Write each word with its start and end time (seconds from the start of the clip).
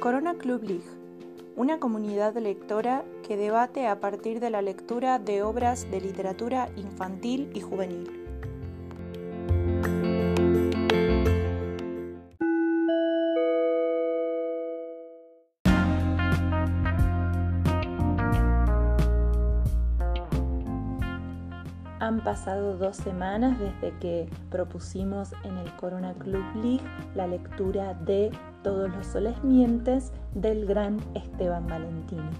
Corona 0.00 0.34
Club 0.34 0.62
League, 0.62 0.84
una 1.56 1.80
comunidad 1.80 2.36
lectora 2.36 3.04
que 3.26 3.36
debate 3.36 3.88
a 3.88 3.98
partir 3.98 4.38
de 4.38 4.48
la 4.48 4.62
lectura 4.62 5.18
de 5.18 5.42
obras 5.42 5.90
de 5.90 6.00
literatura 6.00 6.68
infantil 6.76 7.50
y 7.52 7.60
juvenil. 7.60 8.08
Han 21.98 22.22
pasado 22.22 22.76
dos 22.78 22.96
semanas 22.96 23.58
desde 23.58 23.98
que 23.98 24.30
propusimos 24.48 25.32
en 25.42 25.58
el 25.58 25.74
Corona 25.74 26.14
Club 26.14 26.44
League 26.54 26.84
la 27.16 27.26
lectura 27.26 27.94
de 27.94 28.30
Todos 28.62 28.90
los 28.90 29.06
soles 29.06 29.42
mientes 29.44 30.12
del 30.34 30.66
gran 30.66 30.98
Esteban 31.14 31.66
Valentini. 31.66 32.30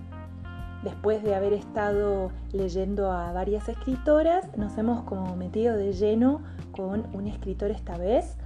Después 0.82 1.22
de 1.24 1.34
haber 1.34 1.52
estado 1.54 2.30
leyendo 2.52 3.10
a 3.10 3.32
varias 3.32 3.68
escritoras, 3.68 4.56
nos 4.56 4.78
hemos 4.78 5.02
como 5.02 5.34
metido 5.34 5.76
de 5.76 5.92
lleno 5.92 6.42
con 6.72 7.06
un 7.14 7.26
escritor 7.26 7.70
esta 7.72 7.98
vez 7.98 8.36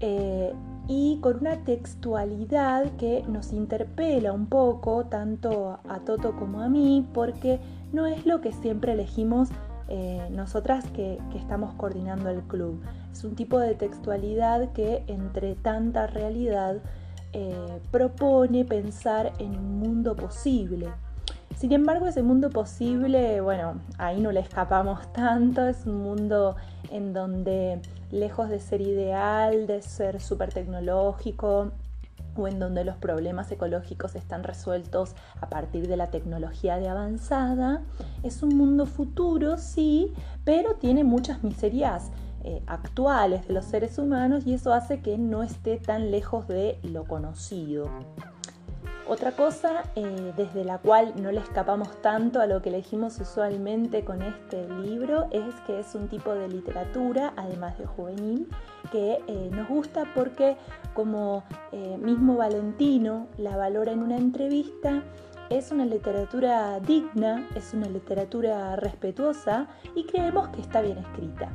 eh, 0.00 0.52
y 0.88 1.18
con 1.20 1.38
una 1.40 1.62
textualidad 1.64 2.90
que 2.96 3.22
nos 3.28 3.52
interpela 3.52 4.32
un 4.32 4.46
poco, 4.46 5.04
tanto 5.04 5.78
a 5.88 6.00
Toto 6.00 6.34
como 6.36 6.60
a 6.60 6.68
mí, 6.68 7.06
porque 7.14 7.60
no 7.92 8.06
es 8.06 8.26
lo 8.26 8.40
que 8.40 8.52
siempre 8.52 8.92
elegimos 8.92 9.50
eh, 9.90 10.28
nosotras 10.30 10.84
que, 10.90 11.18
estamos 11.34 11.74
coordinando 11.74 12.30
el 12.30 12.42
club. 12.42 12.80
Es 13.12 13.24
un 13.24 13.34
tipo 13.34 13.58
de 13.58 13.74
textualidad 13.74 14.72
que 14.72 15.02
entre 15.08 15.56
tanta 15.56 16.06
realidad 16.06 16.76
eh, 17.32 17.80
propone 17.90 18.64
pensar 18.64 19.32
en 19.38 19.56
un 19.56 19.80
mundo 19.80 20.14
posible. 20.14 20.88
Sin 21.56 21.72
embargo, 21.72 22.06
ese 22.06 22.22
mundo 22.22 22.50
posible, 22.50 23.40
bueno, 23.40 23.80
ahí 23.98 24.20
no 24.20 24.30
le 24.30 24.40
escapamos 24.40 25.12
tanto, 25.12 25.66
es 25.66 25.84
un 25.86 26.02
mundo 26.02 26.54
en 26.90 27.12
donde 27.12 27.80
lejos 28.12 28.48
de 28.48 28.60
ser 28.60 28.80
ideal, 28.80 29.66
de 29.66 29.82
ser 29.82 30.20
súper 30.20 30.52
tecnológico, 30.52 31.72
o 32.40 32.48
en 32.48 32.58
donde 32.58 32.84
los 32.84 32.96
problemas 32.96 33.50
ecológicos 33.52 34.14
están 34.14 34.42
resueltos 34.42 35.14
a 35.40 35.48
partir 35.48 35.88
de 35.88 35.96
la 35.96 36.08
tecnología 36.08 36.78
de 36.78 36.88
avanzada. 36.88 37.82
Es 38.22 38.42
un 38.42 38.56
mundo 38.56 38.86
futuro, 38.86 39.58
sí, 39.58 40.12
pero 40.44 40.74
tiene 40.74 41.04
muchas 41.04 41.42
miserias 41.42 42.10
eh, 42.42 42.62
actuales 42.66 43.46
de 43.46 43.54
los 43.54 43.66
seres 43.66 43.98
humanos 43.98 44.46
y 44.46 44.54
eso 44.54 44.72
hace 44.72 45.00
que 45.00 45.18
no 45.18 45.42
esté 45.42 45.76
tan 45.76 46.10
lejos 46.10 46.48
de 46.48 46.78
lo 46.82 47.04
conocido. 47.04 47.90
Otra 49.10 49.32
cosa 49.32 49.82
eh, 49.96 50.32
desde 50.36 50.64
la 50.64 50.78
cual 50.78 51.14
no 51.20 51.32
le 51.32 51.40
escapamos 51.40 52.00
tanto 52.00 52.40
a 52.40 52.46
lo 52.46 52.62
que 52.62 52.68
elegimos 52.68 53.18
usualmente 53.18 54.04
con 54.04 54.22
este 54.22 54.68
libro 54.68 55.26
es 55.32 55.52
que 55.66 55.80
es 55.80 55.96
un 55.96 56.06
tipo 56.06 56.32
de 56.32 56.46
literatura, 56.46 57.32
además 57.36 57.76
de 57.76 57.86
juvenil, 57.86 58.46
que 58.92 59.18
eh, 59.26 59.50
nos 59.50 59.66
gusta 59.66 60.04
porque 60.14 60.56
como 60.94 61.42
eh, 61.72 61.98
mismo 62.00 62.36
Valentino 62.36 63.26
la 63.36 63.56
valora 63.56 63.90
en 63.90 64.04
una 64.04 64.16
entrevista, 64.16 65.02
es 65.48 65.72
una 65.72 65.86
literatura 65.86 66.78
digna, 66.78 67.48
es 67.56 67.74
una 67.74 67.88
literatura 67.88 68.76
respetuosa 68.76 69.66
y 69.96 70.04
creemos 70.04 70.50
que 70.50 70.60
está 70.60 70.82
bien 70.82 70.98
escrita. 70.98 71.48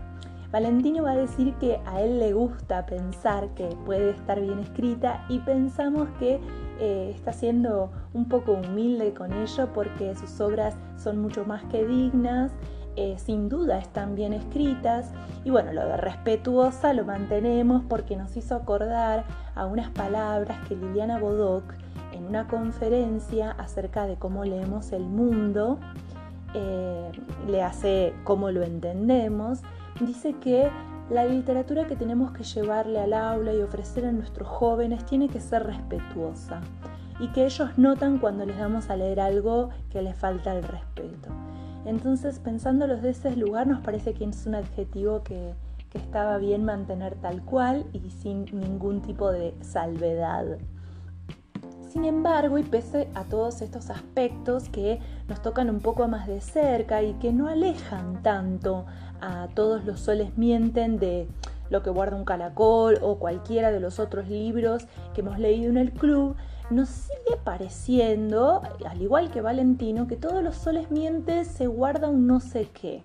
Valentino 0.52 1.04
va 1.04 1.12
a 1.12 1.18
decir 1.18 1.54
que 1.56 1.80
a 1.86 2.02
él 2.02 2.20
le 2.20 2.34
gusta 2.34 2.86
pensar 2.86 3.48
que 3.56 3.68
puede 3.86 4.10
estar 4.10 4.42
bien 4.42 4.60
escrita 4.60 5.26
y 5.30 5.40
pensamos 5.40 6.10
que 6.20 6.40
eh, 6.80 7.12
está 7.14 7.34
siendo 7.34 7.92
un 8.14 8.28
poco 8.28 8.54
humilde 8.54 9.14
con 9.14 9.34
ello 9.34 9.70
porque 9.74 10.16
sus 10.16 10.40
obras 10.42 10.76
son 10.98 11.20
mucho 11.20 11.46
más 11.46 11.64
que 11.66 11.86
dignas, 11.86 12.52
eh, 12.96 13.16
sin 13.18 13.50
duda 13.50 13.80
están 13.80 14.16
bien 14.16 14.34
escritas 14.34 15.12
y 15.44 15.50
bueno, 15.50 15.74
lo 15.74 15.86
de 15.86 15.98
respetuosa 15.98 16.94
lo 16.94 17.04
mantenemos 17.06 17.84
porque 17.90 18.16
nos 18.16 18.36
hizo 18.38 18.56
acordar 18.56 19.26
a 19.56 19.66
unas 19.66 19.90
palabras 19.90 20.58
que 20.68 20.76
Liliana 20.76 21.20
Bodoc 21.20 21.64
en 22.14 22.26
una 22.26 22.48
conferencia 22.48 23.52
acerca 23.52 24.06
de 24.08 24.16
cómo 24.16 24.46
leemos 24.46 24.94
el 24.94 25.04
mundo, 25.04 25.80
eh, 26.54 27.12
le 27.48 27.62
hace 27.62 28.14
cómo 28.24 28.50
lo 28.52 28.64
entendemos 28.64 29.62
dice 30.00 30.34
que 30.34 30.70
la 31.10 31.26
literatura 31.26 31.86
que 31.86 31.96
tenemos 31.96 32.32
que 32.32 32.44
llevarle 32.44 33.00
al 33.00 33.14
aula 33.14 33.54
y 33.54 33.62
ofrecer 33.62 34.06
a 34.06 34.12
nuestros 34.12 34.48
jóvenes 34.48 35.06
tiene 35.06 35.30
que 35.30 35.40
ser 35.40 35.64
respetuosa 35.64 36.62
y 37.20 37.28
que 37.30 37.46
ellos 37.46 37.78
notan 37.78 38.18
cuando 38.18 38.46
les 38.46 38.58
damos 38.58 38.90
a 38.90 38.96
leer 38.96 39.20
algo 39.20 39.70
que 39.90 40.02
les 40.02 40.18
falta 40.18 40.56
el 40.56 40.64
respeto. 40.64 41.30
Entonces, 41.86 42.40
pensándolos 42.40 43.04
de 43.04 43.12
ese 43.12 43.36
lugar, 43.36 43.68
nos 43.68 43.82
parece 43.82 44.14
que 44.14 44.26
es 44.26 44.46
un 44.48 44.56
adjetivo 44.56 45.24
que, 45.24 45.54
que 45.92 46.00
estaba 46.00 46.38
bien 46.40 46.66
mantener 46.66 47.16
tal 47.16 47.44
cual 47.44 47.86
y 47.94 48.10
sin 48.10 48.46
ningún 48.46 49.02
tipo 49.04 49.32
de 49.32 49.54
salvedad. 49.62 50.58
Sin 51.88 52.04
embargo, 52.04 52.58
y 52.58 52.64
pese 52.64 53.08
a 53.14 53.24
todos 53.24 53.62
estos 53.62 53.90
aspectos 53.90 54.68
que 54.68 55.00
nos 55.30 55.42
tocan 55.42 55.70
un 55.70 55.80
poco 55.80 56.08
más 56.10 56.28
de 56.28 56.42
cerca 56.42 57.04
y 57.04 57.14
que 57.14 57.32
no 57.32 57.48
alejan 57.48 58.22
tanto 58.22 58.86
a 59.26 59.48
todos 59.48 59.86
los 59.86 60.00
soles 60.00 60.38
mienten 60.38 61.00
de 61.00 61.28
lo 61.70 61.82
que 61.82 61.90
guarda 61.90 62.16
un 62.16 62.26
calacol 62.26 63.00
o 63.02 63.18
cualquiera 63.18 63.72
de 63.72 63.80
los 63.80 64.00
otros 64.00 64.28
libros 64.28 64.86
que 65.14 65.22
hemos 65.22 65.40
leído 65.40 65.70
en 65.72 65.78
el 65.78 65.92
club, 65.92 66.36
nos 66.70 66.90
sigue 66.90 67.38
pareciendo, 67.44 68.62
al 68.86 69.02
igual 69.02 69.32
que 69.32 69.42
Valentino, 69.42 70.08
que 70.08 70.16
todos 70.16 70.44
los 70.44 70.56
soles 70.56 70.92
mienten 70.92 71.46
se 71.46 71.68
guarda 71.68 72.10
un 72.10 72.28
no 72.28 72.40
sé 72.40 72.70
qué. 72.74 73.04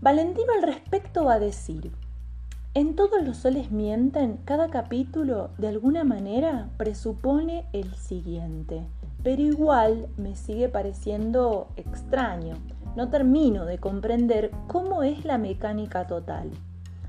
Valentino 0.00 0.52
al 0.56 0.62
respecto 0.62 1.24
va 1.24 1.34
a 1.34 1.38
decir, 1.40 1.92
en 2.74 2.94
todos 2.94 3.22
los 3.24 3.38
soles 3.38 3.70
mienten, 3.70 4.38
cada 4.44 4.68
capítulo 4.68 5.50
de 5.58 5.68
alguna 5.68 6.04
manera 6.04 6.68
presupone 6.76 7.66
el 7.72 7.94
siguiente, 7.94 8.86
pero 9.22 9.42
igual 9.42 10.06
me 10.16 10.36
sigue 10.36 10.68
pareciendo 10.68 11.68
extraño. 11.76 12.56
No 12.98 13.10
termino 13.10 13.64
de 13.64 13.78
comprender 13.78 14.50
cómo 14.66 15.04
es 15.04 15.24
la 15.24 15.38
mecánica 15.38 16.08
total, 16.08 16.50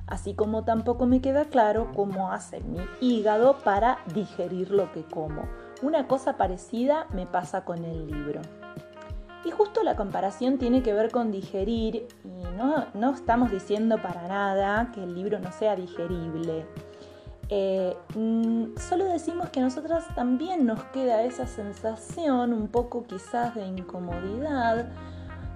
así 0.06 0.36
como 0.36 0.64
tampoco 0.64 1.08
me 1.08 1.20
queda 1.20 1.46
claro 1.46 1.90
cómo 1.96 2.32
hace 2.32 2.60
mi 2.60 2.78
hígado 3.02 3.58
para 3.64 3.98
digerir 4.14 4.70
lo 4.70 4.92
que 4.92 5.02
como. 5.02 5.46
Una 5.82 6.06
cosa 6.06 6.38
parecida 6.38 7.08
me 7.12 7.26
pasa 7.26 7.66
con 7.66 7.84
el 7.86 8.06
libro. 8.06 8.42
Y 9.44 9.50
justo 9.50 9.82
la 9.82 9.96
comparación 9.96 10.60
tiene 10.60 10.84
que 10.84 10.94
ver 10.94 11.10
con 11.10 11.32
digerir 11.32 12.06
y 12.24 12.44
no, 12.56 13.12
estamos 13.12 13.50
diciendo 13.50 14.00
para 14.00 14.28
nada 14.28 14.92
que 14.94 15.02
el 15.02 15.16
libro 15.16 15.40
no 15.40 15.52
sea 15.52 15.76
digerible. 15.76 16.68
Eh, 17.50 17.98
mm, 18.14 18.78
solo 18.78 19.06
decimos 19.06 19.50
que 19.50 19.60
a 19.60 19.64
nosotras 19.64 20.06
también 20.14 20.68
nos 20.68 20.84
queda 20.94 21.24
esa 21.24 21.48
sensación 21.48 22.54
un 22.54 22.68
poco 22.68 23.06
quizás 23.08 23.56
de 23.56 23.66
incomodidad 23.66 24.92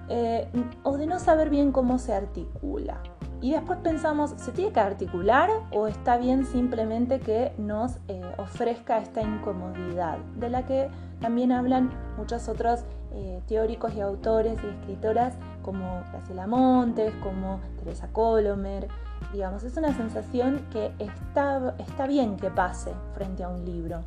eh, 0.08 0.48
o 0.82 0.96
de 0.96 1.06
no 1.06 1.18
saber 1.18 1.50
bien 1.50 1.72
cómo 1.72 1.98
se 1.98 2.14
articula. 2.14 3.00
Y 3.40 3.52
después 3.52 3.78
pensamos, 3.80 4.32
¿se 4.38 4.52
tiene 4.52 4.72
que 4.72 4.80
articular 4.80 5.50
o 5.70 5.86
está 5.86 6.16
bien 6.16 6.46
simplemente 6.46 7.20
que 7.20 7.52
nos 7.58 7.98
eh, 8.08 8.22
ofrezca 8.38 8.98
esta 8.98 9.20
incomodidad? 9.20 10.16
De 10.36 10.48
la 10.48 10.64
que 10.64 10.88
también 11.20 11.52
hablan 11.52 11.90
muchos 12.16 12.48
otros 12.48 12.84
eh, 13.12 13.42
teóricos 13.46 13.94
y 13.94 14.00
autores 14.00 14.58
y 14.64 14.66
escritoras 14.66 15.34
como 15.62 16.02
Graciela 16.10 16.46
Montes, 16.46 17.12
como 17.22 17.60
Teresa 17.78 18.08
Colomer. 18.12 18.88
Digamos, 19.32 19.62
es 19.62 19.76
una 19.76 19.94
sensación 19.94 20.64
que 20.72 20.92
está, 20.98 21.74
está 21.78 22.06
bien 22.06 22.36
que 22.36 22.50
pase 22.50 22.92
frente 23.14 23.44
a 23.44 23.48
un 23.48 23.64
libro. 23.66 24.00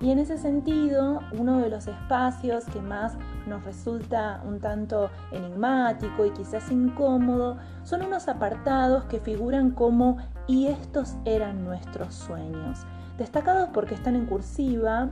Y 0.00 0.10
en 0.10 0.18
ese 0.18 0.38
sentido, 0.38 1.20
uno 1.38 1.58
de 1.58 1.68
los 1.68 1.86
espacios 1.86 2.64
que 2.64 2.80
más 2.80 3.18
nos 3.46 3.62
resulta 3.64 4.42
un 4.46 4.58
tanto 4.58 5.10
enigmático 5.30 6.24
y 6.24 6.30
quizás 6.30 6.70
incómodo 6.70 7.58
son 7.84 8.02
unos 8.02 8.26
apartados 8.28 9.04
que 9.04 9.20
figuran 9.20 9.72
como 9.72 10.16
y 10.46 10.68
estos 10.68 11.16
eran 11.26 11.64
nuestros 11.64 12.14
sueños, 12.14 12.80
destacados 13.18 13.68
porque 13.74 13.94
están 13.94 14.16
en 14.16 14.24
cursiva 14.24 15.10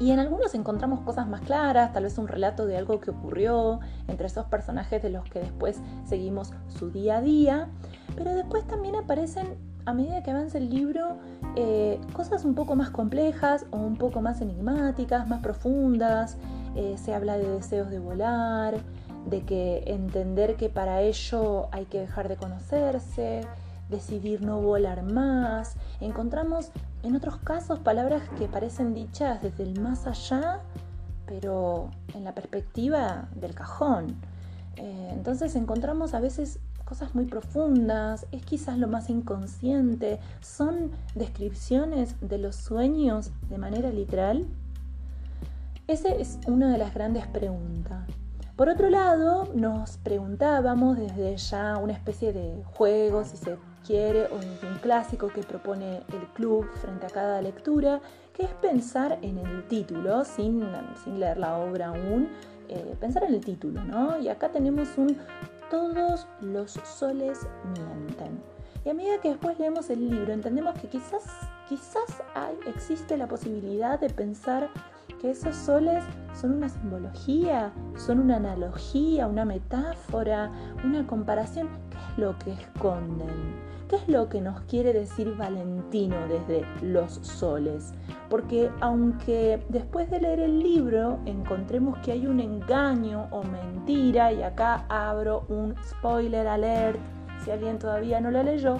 y 0.00 0.12
en 0.12 0.20
algunos 0.20 0.54
encontramos 0.54 1.00
cosas 1.00 1.28
más 1.28 1.42
claras, 1.42 1.92
tal 1.92 2.04
vez 2.04 2.16
un 2.18 2.28
relato 2.28 2.66
de 2.66 2.78
algo 2.78 3.00
que 3.00 3.10
ocurrió 3.10 3.80
entre 4.06 4.28
esos 4.28 4.46
personajes 4.46 5.02
de 5.02 5.10
los 5.10 5.24
que 5.24 5.40
después 5.40 5.80
seguimos 6.06 6.52
su 6.68 6.90
día 6.90 7.18
a 7.18 7.20
día, 7.20 7.68
pero 8.16 8.34
después 8.34 8.66
también 8.66 8.94
aparecen 8.96 9.58
a 9.86 9.94
medida 9.94 10.22
que 10.22 10.30
avanza 10.30 10.58
el 10.58 10.70
libro 10.70 11.18
eh, 11.60 11.98
cosas 12.12 12.44
un 12.44 12.54
poco 12.54 12.76
más 12.76 12.90
complejas 12.90 13.66
o 13.72 13.78
un 13.78 13.96
poco 13.96 14.20
más 14.20 14.40
enigmáticas, 14.40 15.26
más 15.26 15.40
profundas. 15.42 16.36
Eh, 16.76 16.94
se 17.02 17.12
habla 17.12 17.36
de 17.36 17.48
deseos 17.48 17.90
de 17.90 17.98
volar, 17.98 18.78
de 19.28 19.42
que 19.42 19.82
entender 19.88 20.54
que 20.54 20.68
para 20.68 21.02
ello 21.02 21.66
hay 21.72 21.86
que 21.86 21.98
dejar 21.98 22.28
de 22.28 22.36
conocerse, 22.36 23.40
decidir 23.90 24.40
no 24.40 24.60
volar 24.60 25.02
más. 25.02 25.74
Encontramos 26.00 26.70
en 27.02 27.16
otros 27.16 27.38
casos 27.38 27.80
palabras 27.80 28.22
que 28.38 28.46
parecen 28.46 28.94
dichas 28.94 29.42
desde 29.42 29.64
el 29.64 29.80
más 29.80 30.06
allá, 30.06 30.60
pero 31.26 31.90
en 32.14 32.22
la 32.22 32.36
perspectiva 32.36 33.26
del 33.34 33.56
cajón. 33.56 34.14
Eh, 34.76 35.10
entonces 35.12 35.56
encontramos 35.56 36.14
a 36.14 36.20
veces 36.20 36.60
cosas 36.88 37.14
muy 37.14 37.26
profundas, 37.26 38.26
es 38.32 38.42
quizás 38.46 38.78
lo 38.78 38.88
más 38.88 39.10
inconsciente, 39.10 40.20
son 40.40 40.92
descripciones 41.14 42.16
de 42.22 42.38
los 42.38 42.56
sueños 42.56 43.30
de 43.50 43.58
manera 43.58 43.90
literal. 43.90 44.46
Esa 45.86 46.08
es 46.08 46.38
una 46.46 46.72
de 46.72 46.78
las 46.78 46.94
grandes 46.94 47.26
preguntas. 47.26 48.08
Por 48.56 48.70
otro 48.70 48.88
lado, 48.88 49.50
nos 49.54 49.98
preguntábamos 49.98 50.96
desde 50.96 51.36
ya 51.36 51.76
una 51.76 51.92
especie 51.92 52.32
de 52.32 52.64
juego, 52.64 53.22
si 53.22 53.36
se 53.36 53.58
quiere, 53.86 54.24
o 54.24 54.36
un 54.36 54.78
clásico 54.80 55.28
que 55.28 55.42
propone 55.42 55.98
el 55.98 56.26
club 56.32 56.66
frente 56.80 57.04
a 57.04 57.10
cada 57.10 57.42
lectura, 57.42 58.00
que 58.32 58.44
es 58.44 58.50
pensar 58.62 59.18
en 59.20 59.36
el 59.36 59.68
título, 59.68 60.24
sin, 60.24 60.66
sin 61.04 61.20
leer 61.20 61.36
la 61.36 61.58
obra 61.58 61.88
aún, 61.88 62.28
eh, 62.68 62.96
pensar 62.98 63.24
en 63.24 63.34
el 63.34 63.44
título, 63.44 63.84
¿no? 63.84 64.18
Y 64.18 64.28
acá 64.28 64.48
tenemos 64.48 64.88
un 64.96 65.16
Todos 65.70 66.26
los 66.40 66.72
soles 66.84 67.46
mienten. 67.74 68.42
Y 68.84 68.90
a 68.90 68.94
medida 68.94 69.20
que 69.20 69.30
después 69.30 69.58
leemos 69.58 69.90
el 69.90 70.08
libro, 70.08 70.32
entendemos 70.32 70.78
que 70.78 70.88
quizás, 70.88 71.24
quizás 71.68 72.22
hay, 72.34 72.56
existe 72.66 73.16
la 73.16 73.28
posibilidad 73.28 74.00
de 74.00 74.08
pensar 74.08 74.70
que 75.20 75.30
esos 75.30 75.54
soles 75.56 76.02
son 76.40 76.52
una 76.52 76.68
simbología, 76.68 77.72
son 77.96 78.20
una 78.20 78.36
analogía, 78.36 79.26
una 79.26 79.44
metáfora, 79.44 80.50
una 80.84 81.06
comparación. 81.06 81.68
¿Qué 81.90 81.96
es 81.96 82.18
lo 82.18 82.38
que 82.38 82.52
esconden? 82.52 83.67
¿Qué 83.88 83.96
es 83.96 84.06
lo 84.06 84.28
que 84.28 84.42
nos 84.42 84.60
quiere 84.62 84.92
decir 84.92 85.34
Valentino 85.34 86.16
desde 86.28 86.62
los 86.82 87.14
soles? 87.22 87.94
Porque 88.28 88.70
aunque 88.80 89.64
después 89.70 90.10
de 90.10 90.20
leer 90.20 90.40
el 90.40 90.58
libro 90.60 91.18
encontremos 91.24 91.96
que 92.00 92.12
hay 92.12 92.26
un 92.26 92.38
engaño 92.38 93.28
o 93.30 93.42
mentira, 93.44 94.30
y 94.30 94.42
acá 94.42 94.84
abro 94.90 95.46
un 95.48 95.74
spoiler 95.82 96.46
alert, 96.46 97.00
si 97.42 97.50
alguien 97.50 97.78
todavía 97.78 98.20
no 98.20 98.30
lo 98.30 98.42
leyó, 98.42 98.76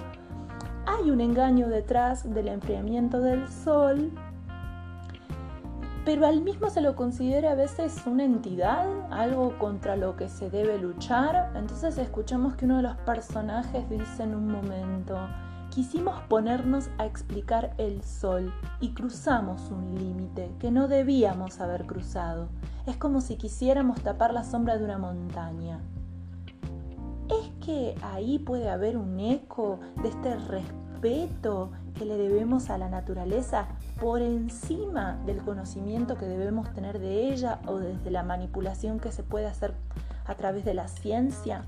hay 0.85 1.09
un 1.09 1.21
engaño 1.21 1.69
detrás 1.69 2.31
del 2.31 2.47
enfriamiento 2.47 3.19
del 3.19 3.47
sol 3.47 4.11
pero 6.05 6.25
al 6.25 6.41
mismo 6.41 6.69
se 6.69 6.81
lo 6.81 6.95
considera 6.95 7.51
a 7.51 7.55
veces 7.55 8.03
una 8.05 8.23
entidad, 8.23 8.87
algo 9.11 9.57
contra 9.57 9.95
lo 9.95 10.15
que 10.15 10.29
se 10.29 10.49
debe 10.49 10.77
luchar. 10.77 11.51
Entonces 11.55 11.97
escuchamos 11.97 12.55
que 12.55 12.65
uno 12.65 12.77
de 12.77 12.83
los 12.83 12.97
personajes 12.97 13.89
dice 13.89 14.23
en 14.23 14.35
un 14.35 14.51
momento, 14.51 15.17
quisimos 15.69 16.19
ponernos 16.23 16.89
a 16.97 17.05
explicar 17.05 17.73
el 17.77 18.03
sol 18.03 18.53
y 18.79 18.93
cruzamos 18.93 19.69
un 19.71 19.95
límite 19.95 20.51
que 20.59 20.71
no 20.71 20.87
debíamos 20.87 21.59
haber 21.59 21.85
cruzado. 21.85 22.49
Es 22.85 22.97
como 22.97 23.21
si 23.21 23.35
quisiéramos 23.35 24.01
tapar 24.01 24.33
la 24.33 24.43
sombra 24.43 24.77
de 24.77 24.85
una 24.85 24.97
montaña. 24.97 25.79
¿Es 27.29 27.51
que 27.63 27.95
ahí 28.01 28.39
puede 28.39 28.69
haber 28.69 28.97
un 28.97 29.19
eco 29.19 29.79
de 30.01 30.09
este 30.09 30.35
respeto 30.35 30.88
que 31.01 32.05
le 32.05 32.17
debemos 32.17 32.69
a 32.69 32.77
la 32.77 32.89
naturaleza 32.89 33.67
por 34.01 34.21
encima 34.21 35.17
del 35.25 35.37
conocimiento 35.37 36.17
que 36.17 36.25
debemos 36.25 36.73
tener 36.73 36.99
de 36.99 37.31
ella 37.31 37.59
o 37.67 37.77
desde 37.77 38.11
la 38.11 38.23
manipulación 38.23 38.99
que 38.99 39.11
se 39.11 39.23
puede 39.23 39.47
hacer 39.47 39.73
a 40.25 40.35
través 40.35 40.65
de 40.65 40.73
la 40.73 40.89
ciencia? 40.89 41.63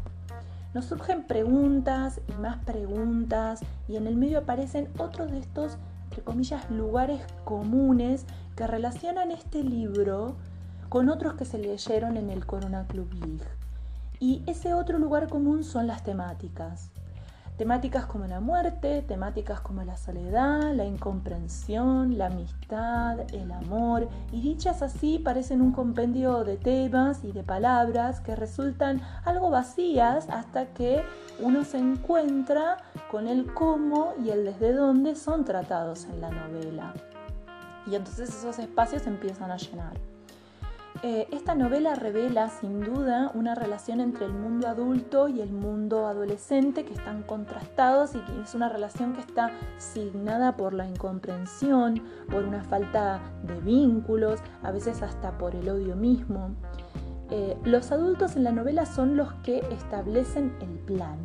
Nos 0.73 0.85
surgen 0.85 1.23
preguntas 1.23 2.19
y 2.27 2.33
más 2.41 2.57
preguntas 2.65 3.61
y 3.87 3.95
en 3.95 4.05
el 4.05 4.17
medio 4.17 4.39
aparecen 4.39 4.89
otros 4.97 5.31
de 5.31 5.39
estos, 5.39 5.77
entre 6.05 6.23
comillas, 6.23 6.69
lugares 6.69 7.21
comunes 7.45 8.25
que 8.57 8.67
relacionan 8.67 9.31
este 9.31 9.63
libro 9.63 10.35
con 10.89 11.07
otros 11.07 11.35
que 11.35 11.45
se 11.45 11.57
leyeron 11.57 12.17
en 12.17 12.29
el 12.29 12.45
Corona 12.45 12.85
Club 12.87 13.13
League. 13.13 13.47
Y 14.19 14.43
ese 14.45 14.73
otro 14.73 14.99
lugar 14.99 15.29
común 15.29 15.63
son 15.63 15.87
las 15.87 16.03
temáticas. 16.03 16.91
Temáticas 17.61 18.07
como 18.07 18.25
la 18.25 18.39
muerte, 18.39 19.03
temáticas 19.03 19.61
como 19.61 19.83
la 19.83 19.95
soledad, 19.95 20.73
la 20.73 20.83
incomprensión, 20.83 22.17
la 22.17 22.25
amistad, 22.25 23.19
el 23.35 23.51
amor, 23.51 24.09
y 24.31 24.41
dichas 24.41 24.81
así 24.81 25.19
parecen 25.19 25.61
un 25.61 25.71
compendio 25.71 26.43
de 26.43 26.57
temas 26.57 27.23
y 27.23 27.31
de 27.31 27.43
palabras 27.43 28.19
que 28.19 28.35
resultan 28.35 28.99
algo 29.25 29.51
vacías 29.51 30.27
hasta 30.31 30.73
que 30.73 31.03
uno 31.39 31.63
se 31.63 31.77
encuentra 31.77 32.77
con 33.11 33.27
el 33.27 33.53
cómo 33.53 34.13
y 34.25 34.31
el 34.31 34.43
desde 34.43 34.73
dónde 34.73 35.15
son 35.15 35.45
tratados 35.45 36.05
en 36.05 36.19
la 36.19 36.31
novela. 36.31 36.95
Y 37.85 37.93
entonces 37.93 38.29
esos 38.29 38.57
espacios 38.57 39.05
empiezan 39.05 39.51
a 39.51 39.57
llenar. 39.57 40.10
Eh, 41.03 41.27
esta 41.31 41.55
novela 41.55 41.95
revela 41.95 42.49
sin 42.49 42.79
duda 42.79 43.31
una 43.33 43.55
relación 43.55 44.01
entre 44.01 44.25
el 44.25 44.33
mundo 44.33 44.67
adulto 44.67 45.27
y 45.27 45.41
el 45.41 45.51
mundo 45.51 46.05
adolescente 46.05 46.85
que 46.85 46.93
están 46.93 47.23
contrastados 47.23 48.13
y 48.13 48.19
que 48.19 48.41
es 48.41 48.53
una 48.53 48.69
relación 48.69 49.13
que 49.13 49.21
está 49.21 49.49
signada 49.79 50.55
por 50.57 50.73
la 50.73 50.87
incomprensión, 50.87 52.03
por 52.29 52.43
una 52.43 52.63
falta 52.63 53.19
de 53.41 53.59
vínculos, 53.61 54.41
a 54.61 54.69
veces 54.69 55.01
hasta 55.01 55.39
por 55.39 55.55
el 55.55 55.69
odio 55.69 55.95
mismo. 55.95 56.51
Eh, 57.31 57.57
los 57.63 57.91
adultos 57.91 58.35
en 58.35 58.43
la 58.43 58.51
novela 58.51 58.85
son 58.85 59.17
los 59.17 59.33
que 59.41 59.59
establecen 59.71 60.55
el 60.61 60.77
plan 60.85 61.17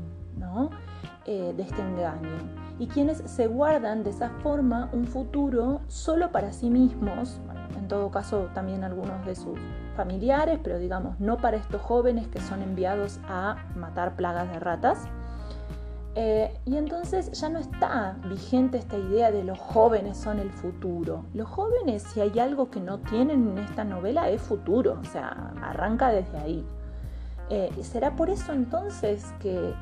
eh, 1.26 1.52
de 1.56 1.62
este 1.62 1.82
engaño 1.82 2.38
y 2.78 2.86
quienes 2.86 3.18
se 3.26 3.46
guardan 3.48 4.04
de 4.04 4.10
esa 4.10 4.30
forma 4.42 4.88
un 4.92 5.06
futuro 5.06 5.80
solo 5.88 6.30
para 6.30 6.52
sí 6.52 6.70
mismos, 6.70 7.40
en 7.86 7.88
todo 7.88 8.10
caso 8.10 8.48
también 8.52 8.82
algunos 8.82 9.24
de 9.24 9.36
sus 9.36 9.56
familiares, 9.94 10.58
pero 10.60 10.80
digamos 10.80 11.20
no 11.20 11.36
para 11.36 11.56
estos 11.56 11.80
jóvenes 11.80 12.26
que 12.26 12.40
son 12.40 12.60
enviados 12.60 13.20
a 13.28 13.58
matar 13.76 14.16
plagas 14.16 14.50
de 14.50 14.58
ratas. 14.58 15.04
Eh, 16.16 16.52
y 16.64 16.78
entonces 16.78 17.30
ya 17.30 17.48
no 17.48 17.60
está 17.60 18.16
vigente 18.28 18.78
esta 18.78 18.98
idea 18.98 19.30
de 19.30 19.44
los 19.44 19.56
jóvenes 19.56 20.16
son 20.16 20.40
el 20.40 20.50
futuro. 20.50 21.26
Los 21.32 21.48
jóvenes, 21.48 22.02
si 22.02 22.20
hay 22.20 22.40
algo 22.40 22.70
que 22.70 22.80
no 22.80 22.98
tienen 22.98 23.46
en 23.50 23.58
esta 23.58 23.84
novela, 23.84 24.30
es 24.30 24.42
futuro, 24.42 24.98
o 25.00 25.04
sea, 25.04 25.52
arranca 25.62 26.08
desde 26.08 26.38
ahí. 26.38 26.66
Eh, 27.50 27.70
¿Será 27.82 28.16
por 28.16 28.30
eso 28.30 28.52
entonces 28.52 29.32
que, 29.38 29.74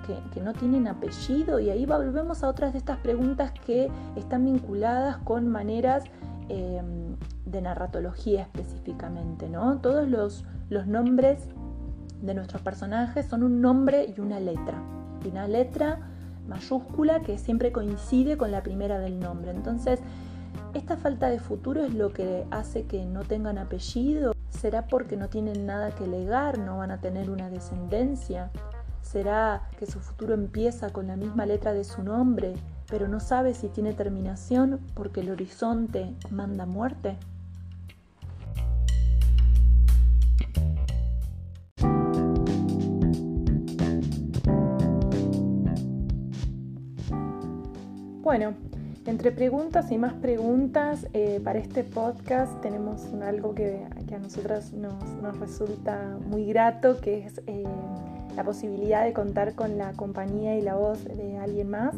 no 0.43 0.53
tienen 0.53 0.89
apellido? 0.89 1.59
Y 1.59 1.71
ahí 1.71 1.87
volvemos 1.87 2.45
a 2.45 2.49
otras 2.49 2.73
de 2.73 2.79
estas 2.81 2.99
preguntas 2.99 3.53
que 3.65 3.91
están 4.15 4.45
vinculadas 4.45 5.17
con 5.25 5.49
maneras 5.49 6.05
em, 6.51 7.17
de 7.47 7.63
narratología 7.63 8.43
específicamente, 8.43 9.49
¿no? 9.49 9.79
Todos 9.79 10.09
los, 10.09 10.45
los 10.71 10.87
nombres 10.87 11.49
de 12.23 12.35
nuestros 12.35 12.63
personajes 12.63 13.27
son 13.27 13.43
un 13.43 13.61
nombre 13.61 14.13
y 14.17 14.21
una 14.21 14.41
letra. 14.41 14.83
Y 15.25 15.29
una 15.29 15.47
letra 15.47 16.01
mayúscula 16.49 17.21
que 17.21 17.39
siempre 17.39 17.73
coincide 17.73 18.37
con 18.37 18.51
la 18.51 18.63
primera 18.63 18.99
del 18.99 19.21
nombre. 19.21 19.51
Entonces, 19.51 20.01
esta 20.75 20.97
falta 20.97 21.29
de 21.29 21.39
futuro 21.39 21.85
es 21.85 21.95
lo 21.95 22.13
que 22.13 22.47
hace 22.51 22.85
que 22.85 23.05
no 23.05 23.23
tengan 23.23 23.59
apellido. 23.59 24.35
¿Será 24.51 24.87
porque 24.87 25.17
no 25.17 25.29
tienen 25.29 25.67
nada 25.67 25.91
que 25.93 26.07
legar, 26.07 26.59
no 26.59 26.79
van 26.79 26.91
a 26.91 27.01
tener 27.01 27.31
una 27.31 27.51
descendencia? 27.51 28.51
¿Será 29.03 29.69
que 29.79 29.87
su 29.87 30.01
futuro 30.01 30.35
empieza 30.35 30.91
con 30.91 31.07
la 31.07 31.17
misma 31.17 31.47
letra 31.47 31.73
de 31.75 31.85
su 31.85 32.03
nombre, 32.03 32.55
pero 32.89 33.07
no 33.07 33.21
sabe 33.21 33.55
si 33.55 33.69
tiene 33.69 33.93
terminación 33.93 34.81
porque 34.95 35.21
el 35.21 35.31
horizonte 35.31 36.15
manda 36.31 36.67
muerte? 36.67 37.19
Bueno, 48.37 48.53
entre 49.07 49.31
preguntas 49.31 49.93
y 49.93 49.97
más 49.97 50.13
preguntas, 50.15 51.07
eh, 51.13 51.41
para 51.45 51.61
este 51.61 51.85
podcast 51.85 52.61
tenemos 52.63 53.05
algo 53.23 53.55
que, 53.55 53.87
a 54.13 54.19
nosotras 54.19 54.73
nos, 54.73 55.39
resulta 55.39 56.19
muy 56.27 56.45
grato, 56.47 57.01
que 57.01 57.27
es 57.27 57.41
eh, 57.47 57.63
la 58.35 58.43
posibilidad 58.43 59.05
de 59.05 59.13
contar 59.13 59.55
con 59.55 59.79
la 59.79 59.93
compañía 59.93 60.59
y 60.59 60.63
la 60.63 60.75
voz 60.75 61.05
de 61.05 61.39
alguien 61.39 61.71
más, 61.71 61.95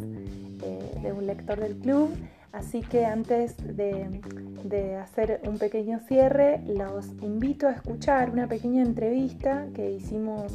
eh, 0.63 1.01
de 1.03 1.13
un 1.15 1.27
lector 1.27 1.59
del 1.59 1.79
club. 1.79 2.11
Así 2.53 2.83
que 2.83 3.07
antes 3.07 3.57
de, 3.75 4.97
hacer 4.97 5.41
un 5.49 5.57
pequeño 5.57 6.01
cierre, 6.01 6.61
los 6.67 7.07
invito 7.23 7.67
a 7.67 7.71
escuchar 7.71 8.29
una 8.29 8.47
pequeña 8.47 8.83
entrevista 8.83 9.69
que 9.75 9.91
hicimos 9.91 10.53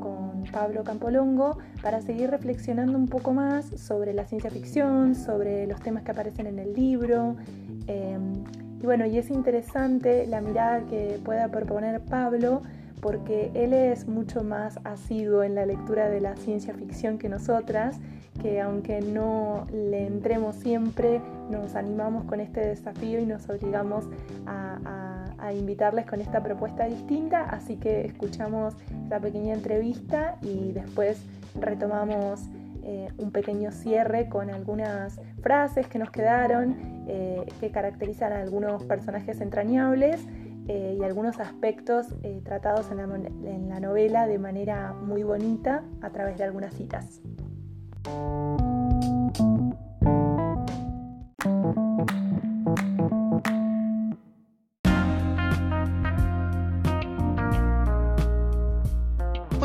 con 0.00 0.44
Pablo 0.52 0.84
Campolongo 0.84 1.58
para 1.82 2.00
seguir 2.02 2.30
reflexionando 2.30 2.96
un 2.96 3.08
poco 3.08 3.32
más 3.32 3.66
sobre 3.80 4.12
la 4.14 4.24
ciencia 4.24 4.50
ficción, 4.50 5.14
sobre 5.14 5.66
los 5.66 5.80
temas 5.80 6.02
que 6.02 6.10
aparecen 6.10 6.46
en 6.46 6.58
el 6.58 6.74
libro. 6.74 7.36
Em, 7.86 8.32
y 8.80 8.84
bueno, 8.84 9.06
y 9.06 9.18
es 9.18 9.30
interesante 9.30 10.26
la 10.26 10.40
mirada 10.40 10.80
que 10.86 11.20
pueda 11.24 11.48
proponer 11.48 12.00
Pablo 12.00 12.62
porque 13.00 13.50
él 13.54 13.72
es 13.72 14.08
mucho 14.08 14.42
más 14.42 14.78
asiduo 14.84 15.42
en 15.42 15.54
la 15.54 15.66
lectura 15.66 16.08
de 16.08 16.20
la 16.20 16.36
ciencia 16.36 16.74
ficción 16.74 17.18
que 17.18 17.28
nosotras, 17.28 17.98
que 18.42 18.60
aunque 18.60 19.00
no 19.00 19.66
le 19.72 20.06
entremos 20.06 20.56
siempre, 20.56 21.20
nos 21.50 21.74
animamos 21.74 22.24
con 22.24 22.40
este 22.40 22.60
desafío 22.60 23.20
y 23.20 23.26
nos 23.26 23.48
obligamos 23.48 24.06
a, 24.46 24.78
a 24.84 25.15
invitarles 25.52 26.06
con 26.06 26.20
esta 26.20 26.42
propuesta 26.42 26.86
distinta, 26.86 27.42
así 27.50 27.76
que 27.76 28.06
escuchamos 28.06 28.74
esta 29.04 29.20
pequeña 29.20 29.54
entrevista 29.54 30.36
y 30.42 30.72
después 30.72 31.22
retomamos 31.60 32.48
eh, 32.82 33.08
un 33.18 33.32
pequeño 33.32 33.72
cierre 33.72 34.28
con 34.28 34.48
algunas 34.48 35.20
frases 35.42 35.88
que 35.88 35.98
nos 35.98 36.10
quedaron, 36.10 36.76
eh, 37.08 37.44
que 37.60 37.72
caracterizan 37.72 38.32
a 38.32 38.40
algunos 38.40 38.84
personajes 38.84 39.40
entrañables 39.40 40.24
eh, 40.68 40.96
y 40.98 41.02
algunos 41.02 41.40
aspectos 41.40 42.06
tratados 42.44 42.88
en 42.92 43.68
la 43.68 43.80
novela 43.80 44.26
de 44.26 44.38
manera 44.38 44.92
muy 44.92 45.22
bonita 45.24 45.82
a 46.00 46.10
través 46.10 46.38
de 46.38 46.44
algunas 46.44 46.74
citas. 46.74 47.20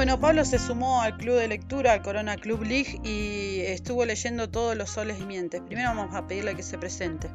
Bueno, 0.02 0.20
Pablo 0.20 0.44
se 0.46 0.58
sumó 0.58 1.04
al 1.04 1.16
club 1.16 1.36
de 1.36 1.48
lectura, 1.48 1.94
al 1.94 2.02
Corona 2.02 2.36
Club 2.36 2.64
League, 2.64 3.00
y 3.04 3.60
estuvo 3.60 4.04
leyendo 4.04 4.50
todos 4.50 4.76
los 4.76 4.90
soles 4.90 5.20
y 5.20 5.28
mientes. 5.28 5.62
Primero 5.62 5.90
vamos 5.90 6.16
a 6.16 6.26
pedirle 6.26 6.56
que 6.56 6.64
se 6.64 6.80
presente. 6.80 7.30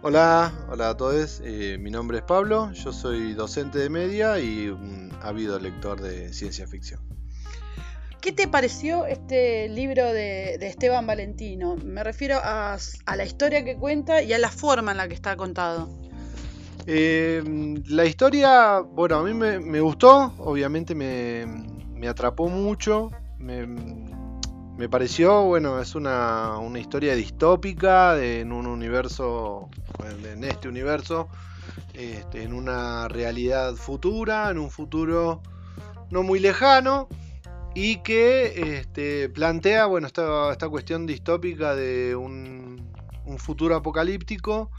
Hola, 0.00 0.54
hola 0.70 0.88
a 0.88 0.96
todos. 0.96 1.42
Eh, 1.44 1.76
mi 1.78 1.90
nombre 1.90 2.16
es 2.16 2.24
Pablo, 2.24 2.72
yo 2.72 2.94
soy 2.94 3.34
docente 3.34 3.78
de 3.78 3.90
media 3.90 4.38
y 4.38 4.68
un 4.68 5.12
ávido 5.20 5.58
lector 5.58 6.00
de 6.00 6.32
ciencia 6.32 6.66
ficción. 6.66 6.98
¿Qué 8.22 8.32
te 8.32 8.48
pareció 8.48 9.04
este 9.04 9.68
libro 9.68 10.14
de, 10.14 10.54
Esteban 10.66 11.06
Valentino? 11.06 11.76
Me 11.76 12.02
refiero 12.02 12.38
a, 12.42 12.78
la 13.14 13.24
historia 13.26 13.66
que 13.66 13.76
cuenta 13.76 14.22
y 14.22 14.32
a 14.32 14.38
la 14.38 14.48
forma 14.48 14.92
en 14.92 14.96
la 14.96 15.08
que 15.08 15.14
está 15.14 15.36
contado. 15.36 15.90
Eh, 16.86 17.44
la 17.88 18.06
historia, 18.06 18.78
bueno, 18.80 19.16
a 19.16 19.22
mí 19.22 19.34
me 19.34 19.80
gustó, 19.82 20.32
obviamente 20.38 20.94
me, 20.94 21.44
me 22.02 22.08
atrapó 22.08 22.48
mucho. 22.48 23.12
Me, 23.38 24.88
pareció, 24.88 25.44
bueno, 25.44 25.80
es 25.80 25.94
una, 25.94 26.58
historia 26.76 27.14
distópica 27.14 28.20
en 28.20 28.50
un 28.50 28.66
universo, 28.66 29.70
en 30.24 30.42
este 30.42 30.66
universo, 30.66 31.28
este, 31.94 32.42
en 32.42 32.54
una 32.54 33.06
realidad 33.06 33.76
futura, 33.76 34.50
en 34.50 34.58
un 34.58 34.68
futuro 34.68 35.42
no 36.10 36.24
muy 36.24 36.40
lejano 36.40 37.06
y 37.72 37.98
que 37.98 38.78
este, 38.78 39.28
plantea, 39.28 39.86
bueno, 39.86 40.08
esta, 40.08 40.50
esta 40.50 40.68
cuestión 40.68 41.06
distópica 41.06 41.76
de 41.76 42.16
un, 42.16 42.90
futuro 43.38 43.76
apocalíptico 43.76 44.72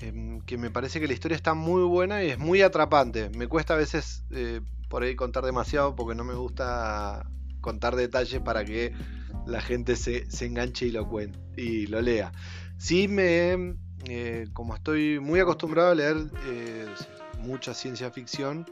em, 0.00 0.40
que 0.42 0.56
me 0.58 0.70
parece 0.70 1.00
que 1.00 1.06
la 1.06 1.12
historia 1.12 1.36
está 1.36 1.54
muy 1.54 1.82
buena 1.82 2.22
y 2.24 2.30
es 2.30 2.38
muy 2.38 2.62
atrapante. 2.62 3.30
Me 3.30 3.46
cuesta 3.48 3.74
a 3.74 3.76
veces 3.76 4.24
eh, 4.30 4.60
por 4.88 5.02
ahí 5.02 5.16
contar 5.16 5.44
demasiado 5.44 5.94
porque 5.94 6.14
no 6.14 6.24
me 6.24 6.34
gusta 6.34 7.28
contar 7.60 7.96
detalles 7.96 8.40
para 8.40 8.64
que 8.64 8.92
la 9.46 9.60
gente 9.60 9.96
se, 9.96 10.26
enganche 10.40 10.86
y 10.86 10.90
lo, 10.90 11.08
y 11.56 11.86
lo 11.86 12.00
lea. 12.00 12.32
Sí 12.76 13.08
me, 13.08 13.76
eh, 14.06 14.46
como 14.52 14.74
estoy 14.74 15.18
muy 15.18 15.40
acostumbrado 15.40 15.90
a 15.90 15.94
leer 15.94 16.16
eh, 16.46 16.86
mucha 17.38 17.74
ciencia 17.74 18.10
ficción, 18.10 18.66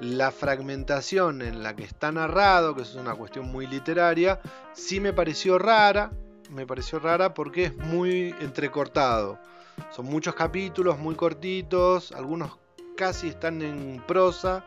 la 0.00 0.30
fragmentación 0.30 1.42
en 1.42 1.62
la 1.62 1.74
que 1.76 1.84
está 1.84 2.12
narrado, 2.12 2.74
que 2.74 2.82
es 2.82 2.94
una 2.94 3.14
cuestión 3.14 3.50
muy 3.50 3.66
literaria, 3.66 4.40
sí 4.74 5.00
me 5.00 5.12
pareció 5.12 5.58
rara, 5.58 6.10
me 6.50 6.66
pareció 6.66 6.98
rara 6.98 7.34
porque 7.34 7.64
es 7.64 7.76
muy 7.76 8.34
entrecortado. 8.40 9.38
Son 9.90 10.06
muchos 10.06 10.34
capítulos 10.34 10.98
muy 10.98 11.14
cortitos, 11.14 12.12
algunos 12.12 12.58
casi 12.96 13.28
están 13.28 13.62
en 13.62 14.02
prosa 14.06 14.64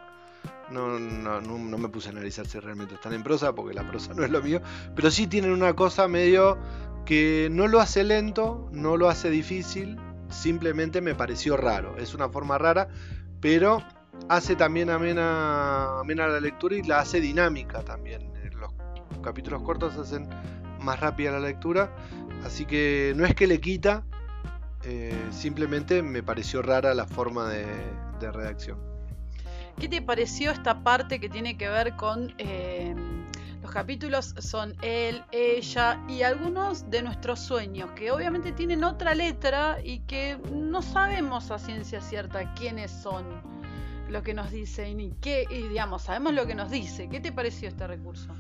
no, 0.71 0.99
no, 0.99 1.41
no, 1.41 1.77
me 1.77 1.89
puse 1.89 2.09
a 2.09 2.11
analizar 2.11 2.45
si 2.47 2.59
realmente 2.59 2.95
están 2.95 3.13
en 3.13 3.23
prosa, 3.23 3.53
porque 3.53 3.73
la 3.73 3.87
prosa 3.87 4.13
no 4.13 4.23
es 4.23 4.29
lo 4.29 4.41
mío. 4.41 4.61
Pero 4.95 5.11
sí 5.11 5.27
tienen 5.27 5.51
una 5.51 5.75
cosa 5.75 6.07
medio 6.07 6.57
que 7.05 7.49
no 7.51 7.67
lo 7.67 7.79
hace 7.79 8.03
lento, 8.03 8.69
no 8.71 8.97
lo 8.97 9.09
hace 9.09 9.29
difícil, 9.29 9.97
simplemente 10.29 11.01
me 11.01 11.15
pareció 11.15 11.57
raro. 11.57 11.97
Es 11.97 12.13
una 12.13 12.29
forma 12.29 12.57
rara, 12.57 12.87
pero 13.41 13.83
hace 14.27 14.55
también 14.55 14.89
amena, 14.89 15.99
amena 15.99 16.27
la 16.27 16.39
lectura 16.39 16.75
y 16.75 16.83
la 16.83 16.99
hace 16.99 17.19
dinámica 17.19 17.81
también. 17.83 18.31
Los 18.53 18.71
capítulos 19.23 19.63
cortos 19.63 19.97
hacen 19.97 20.29
más 20.79 20.99
rápida 20.99 21.31
la 21.31 21.39
lectura, 21.39 21.95
así 22.45 22.65
que 22.65 23.13
no 23.15 23.25
es 23.25 23.33
que 23.33 23.47
le 23.47 23.59
quita, 23.59 24.05
eh, 24.83 25.13
simplemente 25.31 26.01
me 26.01 26.23
pareció 26.23 26.61
rara 26.61 26.93
la 26.93 27.05
forma 27.05 27.49
de 27.49 28.31
redacción. 28.31 28.89
¿Qué 29.79 29.87
te 29.87 30.01
pareció 30.01 30.51
esta 30.51 30.83
parte 30.83 31.21
que 31.21 31.29
tiene 31.29 31.57
que 31.57 31.69
ver 31.69 31.95
con 31.95 32.33
eh, 32.37 32.93
los 33.61 33.71
capítulos? 33.71 34.35
Son 34.39 34.75
él, 34.81 35.23
ella 35.31 36.03
y 36.09 36.21
algunos 36.23 36.91
de 36.91 37.01
nuestros 37.01 37.39
sueños, 37.39 37.89
que 37.91 38.11
obviamente 38.11 38.51
tienen 38.51 38.83
otra 38.83 39.15
letra 39.15 39.77
y 39.81 39.99
que 39.99 40.37
no 40.51 40.81
sabemos 40.81 41.49
a 41.51 41.59
ciencia 41.59 42.01
cierta 42.01 42.53
quiénes 42.55 42.91
son 42.91 43.23
lo 44.09 44.21
que 44.21 44.33
nos 44.33 44.51
dicen 44.51 44.99
y 44.99 45.11
qué, 45.21 45.45
y 45.49 45.69
digamos, 45.69 46.01
sabemos 46.01 46.33
lo 46.33 46.45
que 46.45 46.55
nos 46.55 46.69
dice. 46.69 47.07
¿Qué 47.07 47.21
te 47.21 47.31
pareció 47.31 47.69
este 47.69 47.87
recurso? 47.87 48.35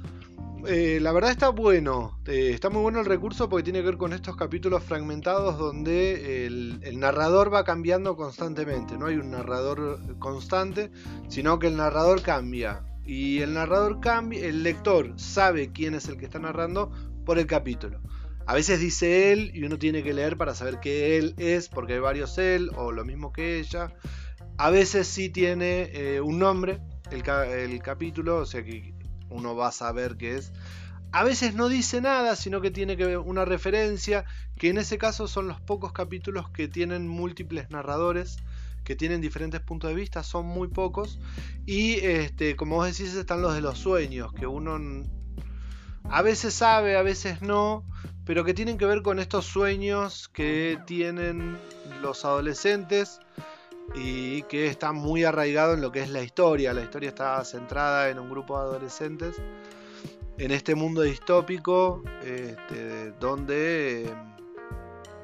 Eh, 0.67 0.99
la 1.01 1.13
verdad 1.13 1.31
está 1.31 1.49
bueno, 1.49 2.19
eh, 2.25 2.51
está 2.53 2.69
muy 2.69 2.81
bueno 2.81 2.99
el 2.99 3.05
recurso 3.05 3.47
porque 3.47 3.63
tiene 3.63 3.79
que 3.79 3.85
ver 3.85 3.97
con 3.97 4.11
estos 4.11 4.35
capítulos 4.35 4.83
fragmentados 4.83 5.57
donde 5.57 6.45
el, 6.45 6.99
narrador 6.99 7.53
va 7.53 7.63
cambiando 7.63 8.17
constantemente, 8.17 8.97
no 8.97 9.05
hay 9.05 9.15
un 9.15 9.31
narrador 9.31 9.99
constante, 10.19 10.91
sino 11.29 11.59
que 11.59 11.67
el 11.67 11.77
narrador 11.77 12.21
cambia. 12.21 12.83
Y 13.05 13.39
el 13.39 13.53
narrador 13.53 14.01
cambia, 14.01 14.45
el 14.45 14.61
lector 14.63 15.13
sabe 15.17 15.71
quién 15.71 15.95
es 15.95 16.07
el 16.09 16.17
que 16.17 16.25
está 16.25 16.39
narrando 16.39 16.91
por 17.25 17.39
el 17.39 17.47
capítulo. 17.47 18.01
A 18.45 18.53
veces 18.53 18.79
dice 18.79 19.31
él 19.31 19.51
y 19.53 19.63
uno 19.63 19.79
tiene 19.79 20.03
que 20.03 20.13
leer 20.13 20.37
para 20.37 20.55
saber 20.55 20.79
qué 20.79 21.17
él 21.17 21.35
es, 21.37 21.69
porque 21.69 21.93
hay 21.93 21.99
varios 21.99 22.37
él 22.37 22.69
o 22.75 22.91
lo 22.91 23.05
mismo 23.05 23.31
que 23.31 23.59
ella. 23.59 23.93
A 24.57 24.69
veces 24.69 25.07
sí 25.07 25.29
tiene 25.29 25.89
eh, 25.93 26.21
un 26.21 26.37
nombre 26.37 26.79
el, 27.11 27.23
el 27.27 27.81
capítulo, 27.81 28.37
o 28.37 28.45
sea 28.45 28.63
que 28.63 28.93
uno 29.29 29.55
va 29.55 29.69
a 29.69 29.71
saber 29.71 30.17
qué 30.17 30.35
es. 30.35 30.51
A 31.11 31.23
veces 31.23 31.55
no 31.55 31.69
dice 31.69 32.01
nada, 32.01 32.35
sino 32.35 32.61
que 32.61 32.69
tiene 32.69 32.95
que 32.95 33.05
ver 33.05 33.17
una 33.17 33.43
referencia, 33.43 34.25
que 34.57 34.69
en 34.69 34.77
ese 34.77 34.97
caso 34.97 35.27
son 35.27 35.47
los 35.47 35.59
pocos 35.59 35.91
capítulos 35.91 36.49
que 36.49 36.67
tienen 36.67 37.07
múltiples 37.07 37.71
narradores, 37.71 38.37
que 38.83 38.95
tienen 38.95 39.19
diferentes 39.19 39.59
puntos 39.59 39.89
de 39.89 39.95
vista, 39.95 40.21
son 40.23 40.45
muy 40.45 40.67
pocos. 40.67 41.19
Y 41.65 41.93
este, 42.05 42.55
como 42.55 42.75
vos 42.75 42.85
decís, 42.85 43.15
están 43.15 43.41
los 43.41 43.55
de 43.55 43.61
los 43.61 43.79
sueños, 43.79 44.33
que 44.33 44.45
uno 44.45 44.77
a 46.11 46.21
veces 46.21 46.53
sabe, 46.53 46.95
a 46.95 47.01
veces 47.01 47.41
no, 47.41 47.85
pero 48.25 48.43
que 48.43 48.53
tienen 48.53 48.77
que 48.77 48.85
ver 48.85 49.01
con 49.01 49.19
estos 49.19 49.45
sueños 49.45 50.27
que 50.29 50.79
tienen 50.85 51.57
los 52.01 52.25
adolescentes 52.25 53.19
y 53.95 54.43
que 54.43 54.67
está 54.67 54.91
muy 54.91 55.23
arraigado 55.23 55.73
en 55.73 55.81
lo 55.81 55.91
que 55.91 56.01
es 56.01 56.09
la 56.09 56.21
historia. 56.21 56.73
La 56.73 56.81
historia 56.81 57.09
está 57.09 57.43
centrada 57.43 58.09
en 58.09 58.19
un 58.19 58.29
grupo 58.29 58.57
de 58.57 58.65
adolescentes 58.65 59.35
en 60.39 60.51
este 60.51 60.73
mundo 60.73 61.01
distópico 61.01 62.01
este, 62.23 63.11
donde, 63.19 64.09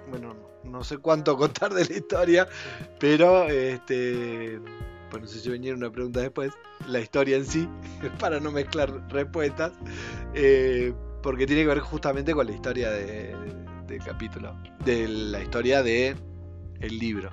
bueno, 0.10 0.36
no 0.64 0.84
sé 0.84 0.98
cuánto 0.98 1.38
contar 1.38 1.74
de 1.74 1.86
la 1.86 1.94
historia, 1.96 2.48
pero, 3.00 3.46
este, 3.46 4.60
no 5.20 5.28
sé 5.28 5.40
si 5.40 5.50
venía 5.50 5.74
una 5.74 5.90
pregunta 5.90 6.20
después, 6.20 6.52
la 6.88 7.00
historia 7.00 7.38
en 7.38 7.46
sí, 7.46 7.70
para 8.20 8.40
no 8.40 8.52
mezclar 8.52 8.92
respuestas, 9.10 9.72
eh, 10.34 10.94
porque 11.24 11.48
tiene 11.48 11.62
que 11.64 11.70
ver 11.70 11.80
justamente 11.80 12.34
con 12.34 12.46
la 12.46 12.54
historia 12.54 12.92
de, 12.92 13.34
del 13.88 14.04
capítulo, 14.04 14.56
de 14.84 15.08
la 15.08 15.42
historia 15.42 15.82
de 15.82 16.16
libro. 16.82 17.32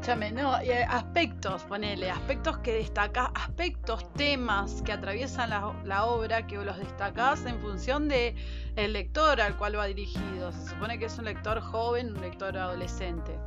Escúchame, 0.00 0.32
no, 0.32 0.58
eh, 0.60 0.82
aspectos, 0.88 1.62
ponele, 1.64 2.10
aspectos 2.10 2.56
que 2.60 2.72
destacás, 2.72 3.28
aspectos, 3.34 4.10
temas 4.14 4.80
que 4.80 4.92
atraviesan 4.92 5.50
la, 5.50 6.06
obra 6.06 6.46
que 6.46 6.56
los 6.56 6.78
destacás 6.78 7.44
en 7.44 7.60
función 7.60 8.08
de 8.08 8.34
el 8.76 8.94
lector 8.94 9.42
al 9.42 9.58
cual 9.58 9.76
va 9.76 9.84
dirigido. 9.84 10.52
Se 10.52 10.70
supone 10.70 10.98
que 10.98 11.04
es 11.04 11.18
un 11.18 11.26
lector 11.26 11.60
joven, 11.60 12.14
un 12.14 12.20
lector 12.22 12.56
adolescente. 12.56 13.38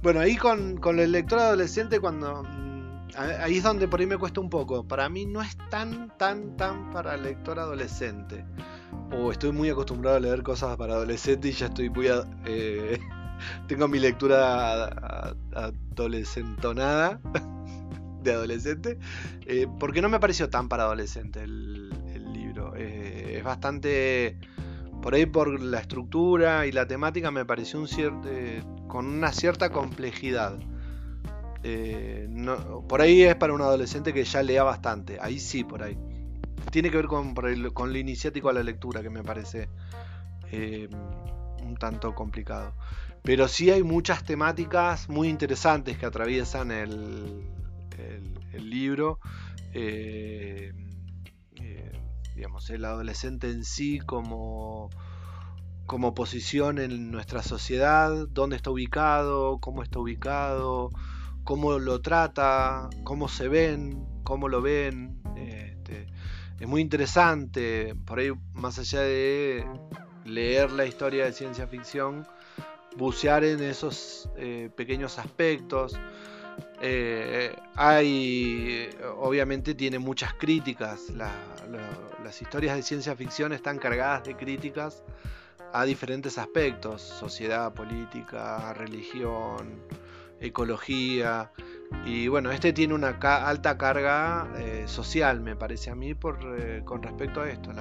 Bueno, 0.00 0.20
ahí 0.20 0.38
con, 0.38 0.80
el 0.98 1.12
lector 1.12 1.40
adolescente, 1.40 2.00
cuando. 2.00 2.42
Mm, 2.42 3.08
ahí 3.42 3.58
es 3.58 3.62
donde 3.62 3.86
por 3.86 4.00
ahí 4.00 4.06
me 4.06 4.16
cuesta 4.16 4.40
un 4.40 4.48
poco. 4.48 4.82
Para 4.82 5.10
mí 5.10 5.26
no 5.26 5.42
es 5.42 5.58
tan, 5.68 6.08
tan, 6.16 6.56
tan 6.56 6.90
para 6.90 7.16
el 7.16 7.22
lector 7.22 7.58
adolescente. 7.58 8.46
O 9.12 9.30
estoy 9.30 9.52
muy 9.52 9.68
acostumbrado 9.68 10.16
a 10.16 10.20
leer 10.20 10.42
cosas 10.42 10.74
para 10.78 10.94
adolescentes 10.94 11.54
y 11.54 11.58
ya 11.58 11.66
estoy 11.66 11.90
muy. 11.90 12.08
Eh, 12.46 12.98
tengo 13.68 13.88
mi 13.88 13.98
lectura 13.98 15.34
adolescentonada 15.54 17.20
de 18.22 18.32
adolescente, 18.32 18.98
eh, 19.46 19.66
porque 19.78 20.02
no 20.02 20.08
me 20.08 20.20
pareció 20.20 20.50
tan 20.50 20.68
para 20.68 20.84
adolescente 20.84 21.42
el, 21.42 21.90
libro. 22.32 22.74
Eh, 22.76 23.36
es 23.38 23.44
bastante, 23.44 24.38
por 25.02 25.14
ahí 25.14 25.26
por 25.26 25.60
la 25.60 25.80
estructura 25.80 26.66
y 26.66 26.72
la 26.72 26.86
temática 26.86 27.30
me 27.30 27.44
pareció 27.44 27.80
un 27.80 27.88
cierto, 27.88 28.28
con 28.88 29.06
una 29.06 29.32
cierta 29.32 29.70
complejidad. 29.70 30.58
por 32.88 33.00
ahí 33.00 33.22
es 33.22 33.36
para 33.36 33.52
un 33.52 33.62
adolescente 33.62 34.12
que 34.12 34.24
ya 34.24 34.42
lea 34.42 34.62
bastante, 34.62 35.18
ahí 35.20 35.38
sí, 35.38 35.64
por 35.64 35.82
ahí. 35.82 35.98
Tiene 36.70 36.90
que 36.90 36.96
ver 36.96 37.06
con, 37.06 37.34
con 37.72 37.92
lo 37.92 37.98
iniciático 37.98 38.48
a 38.48 38.52
la 38.52 38.62
lectura, 38.62 39.02
que 39.02 39.10
me 39.10 39.22
parece 39.22 39.68
un 41.66 41.76
tanto 41.76 42.14
complicado. 42.14 42.72
Pero 43.22 43.48
sí 43.48 43.70
hay 43.70 43.82
muchas 43.82 44.24
temáticas 44.24 45.08
muy 45.08 45.28
interesantes 45.28 45.98
que 45.98 46.06
atraviesan 46.06 46.70
el, 46.70 47.42
libro. 48.56 49.20
Eh, 49.74 50.72
eh, 51.60 51.92
digamos, 52.34 52.70
el 52.70 52.84
adolescente 52.84 53.50
en 53.50 53.64
sí 53.64 53.98
como, 53.98 54.90
como 55.86 56.14
posición 56.14 56.78
en 56.78 57.10
nuestra 57.10 57.42
sociedad, 57.42 58.26
dónde 58.28 58.56
está 58.56 58.70
ubicado, 58.70 59.58
cómo 59.60 59.82
está 59.82 59.98
ubicado, 59.98 60.90
cómo 61.44 61.78
lo 61.78 62.00
trata, 62.00 62.88
cómo 63.04 63.28
se 63.28 63.48
ven, 63.48 64.06
cómo 64.24 64.48
lo 64.48 64.62
ven. 64.62 65.20
Este, 65.36 66.06
es 66.58 66.68
muy 66.68 66.80
interesante, 66.80 67.94
por 68.06 68.18
ahí 68.18 68.30
más 68.52 68.78
allá 68.78 69.00
de 69.00 69.64
leer 70.26 70.70
la 70.72 70.84
historia 70.84 71.24
de 71.24 71.32
ciencia 71.32 71.66
ficción, 71.66 72.26
bucear 72.96 73.44
en 73.44 73.62
esos 73.62 74.28
eh, 74.36 74.70
pequeños 74.74 75.18
aspectos. 75.18 75.98
Eh, 76.80 77.54
hay, 77.74 78.88
obviamente 79.18 79.74
tiene 79.74 79.98
muchas 79.98 80.34
críticas, 80.34 81.10
las 81.10 82.42
historias 82.42 82.76
de 82.76 82.82
ciencia 82.82 83.14
ficción 83.14 83.52
están 83.52 83.78
cargadas 83.78 84.24
de 84.24 84.36
críticas 84.36 85.02
a 85.72 85.84
diferentes 85.84 86.38
aspectos, 86.38 87.02
sociedad, 87.02 87.72
política, 87.72 88.72
religión, 88.74 89.82
ecología. 90.40 91.52
Y 92.04 92.28
bueno, 92.28 92.50
este 92.50 92.72
tiene 92.72 92.94
una 92.94 93.18
alta 93.20 93.76
carga 93.78 94.48
eh, 94.58 94.84
social, 94.86 95.40
me 95.40 95.56
parece 95.56 95.90
a 95.90 95.94
mí, 95.94 96.14
con 96.84 97.02
respecto 97.02 97.40
a 97.40 97.50
esto. 97.50 97.72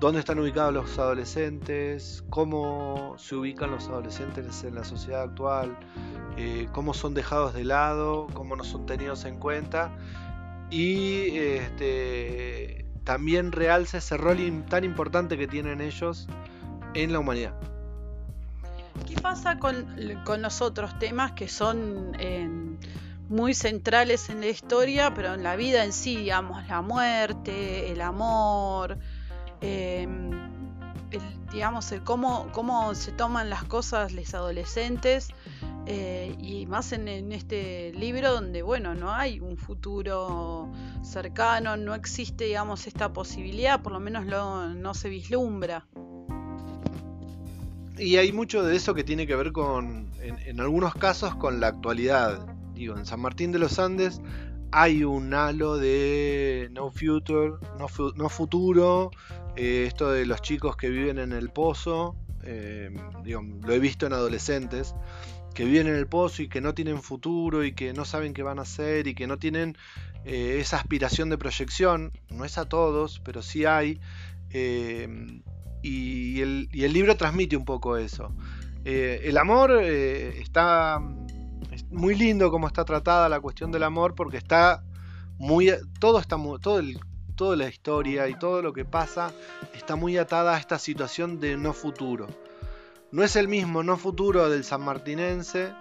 Dónde 0.00 0.20
están 0.20 0.38
ubicados 0.38 0.72
los 0.72 0.98
adolescentes, 0.98 2.24
cómo 2.30 3.14
se 3.18 3.36
ubican 3.36 3.70
los 3.70 3.86
adolescentes 3.88 4.64
en 4.64 4.74
la 4.74 4.82
sociedad 4.82 5.22
actual, 5.22 5.76
eh, 6.38 6.68
cómo 6.72 6.94
son 6.94 7.12
dejados 7.12 7.52
de 7.52 7.64
lado, 7.64 8.26
cómo 8.32 8.56
no 8.56 8.64
son 8.64 8.86
tenidos 8.86 9.26
en 9.26 9.38
cuenta 9.38 9.92
y 10.70 11.36
este, 11.36 12.86
también 13.04 13.52
realza 13.52 13.98
ese 13.98 14.16
rol 14.16 14.64
tan 14.68 14.84
importante 14.84 15.36
que 15.36 15.46
tienen 15.46 15.82
ellos 15.82 16.28
en 16.94 17.12
la 17.12 17.18
humanidad. 17.18 17.54
¿Qué 19.06 19.20
pasa 19.20 19.58
con, 19.58 19.86
los 19.96 20.62
otros 20.62 20.98
temas 20.98 21.32
que 21.32 21.48
son 21.48 22.16
muy 23.28 23.52
centrales 23.52 24.30
en 24.30 24.40
la 24.40 24.46
historia, 24.46 25.12
pero 25.14 25.34
en 25.34 25.42
la 25.42 25.56
vida 25.56 25.84
en 25.84 25.92
sí, 25.92 26.16
digamos, 26.16 26.66
la 26.68 26.80
muerte, 26.80 27.92
el 27.92 28.00
amor, 28.00 28.98
Em, 29.60 30.30
digamos, 31.52 31.92
cómo, 32.04 32.48
cómo 32.52 32.94
se 32.94 33.12
toman 33.12 33.50
las 33.50 33.64
cosas 33.64 34.12
los 34.12 34.34
adolescentes 34.34 35.28
eh, 35.86 36.36
y 36.38 36.66
más 36.66 36.92
en, 36.92 37.32
este 37.32 37.92
libro 37.94 38.32
donde, 38.32 38.62
bueno, 38.62 38.94
no 38.94 39.12
hay 39.12 39.40
un 39.40 39.56
futuro 39.56 40.70
cercano, 41.02 41.76
no 41.76 41.94
existe, 41.94 42.44
digamos, 42.44 42.86
esta 42.86 43.12
posibilidad, 43.12 43.82
por 43.82 43.92
lo 43.92 44.00
menos 44.00 44.24
no 44.26 44.94
se 44.94 45.08
vislumbra. 45.08 45.86
Y 47.98 48.16
hay 48.16 48.32
mucho 48.32 48.62
de 48.62 48.76
eso 48.76 48.94
que 48.94 49.04
tiene 49.04 49.26
que 49.26 49.36
ver 49.36 49.52
con, 49.52 50.08
en, 50.22 50.60
algunos 50.60 50.94
casos, 50.94 51.34
con 51.34 51.60
la 51.60 51.66
actualidad. 51.66 52.46
Digo, 52.72 52.96
en 52.96 53.04
San 53.04 53.20
Martín 53.20 53.52
de 53.52 53.58
los 53.58 53.78
Andes 53.78 54.22
hay 54.72 55.02
un 55.02 55.34
halo 55.34 55.76
de 55.76 56.70
no 56.72 56.90
future, 56.90 57.54
no 57.78 58.28
futuro, 58.28 59.10
eh, 59.60 59.84
esto 59.86 60.10
de 60.10 60.24
los 60.24 60.40
chicos 60.40 60.74
que 60.74 60.88
viven 60.88 61.18
en 61.18 61.34
el 61.34 61.50
pozo, 61.50 62.16
eh, 62.44 62.90
lo 63.26 63.72
he 63.74 63.78
visto 63.78 64.06
en 64.06 64.14
adolescentes, 64.14 64.94
que 65.54 65.66
viven 65.66 65.86
en 65.86 65.96
el 65.96 66.06
pozo 66.06 66.40
y 66.40 66.48
que 66.48 66.62
no 66.62 66.72
tienen 66.72 67.02
futuro 67.02 67.62
y 67.62 67.72
que 67.72 67.92
no 67.92 68.06
saben 68.06 68.32
qué 68.32 68.42
van 68.42 68.58
a 68.58 68.62
hacer 68.62 69.06
y 69.06 69.14
que 69.14 69.26
no 69.26 69.38
tienen 69.38 69.76
eh, 70.24 70.56
esa 70.60 70.78
aspiración 70.78 71.28
de 71.28 71.36
proyección, 71.36 72.10
no 72.30 72.46
es 72.46 72.56
a 72.56 72.70
todos, 72.70 73.20
pero 73.22 73.42
sí 73.42 73.66
hay, 73.66 74.00
y 75.82 76.40
el, 76.40 76.70
libro 76.72 77.18
transmite 77.18 77.54
un 77.54 77.66
poco 77.66 77.98
eso. 77.98 78.34
el 78.86 79.36
amor 79.36 79.72
está 79.82 81.02
muy 81.90 82.14
lindo 82.14 82.50
como 82.50 82.66
está 82.66 82.86
tratada 82.86 83.28
la 83.28 83.40
cuestión 83.40 83.70
del 83.72 83.82
amor 83.82 84.14
porque 84.14 84.38
está 84.38 84.82
muy 85.36 85.70
todo 85.98 86.18
está 86.18 86.36
todo 86.60 86.78
el 86.78 86.98
toda 87.40 87.56
la 87.56 87.68
historia 87.68 88.28
y 88.28 88.38
todo 88.38 88.60
lo 88.60 88.74
que 88.74 88.84
pasa 88.84 89.32
está 89.72 89.96
muy 89.96 90.18
atada 90.18 90.56
a 90.56 90.58
esta 90.58 90.78
situación 90.78 91.40
de 91.40 91.56
no 91.56 91.72
futuro. 91.72 92.26
No 93.12 93.24
es 93.24 93.34
el 93.34 93.48
mismo 93.48 93.82
no 93.82 93.96
futuro 93.96 94.50
del 94.50 94.62
sanmartinense, 94.62 95.72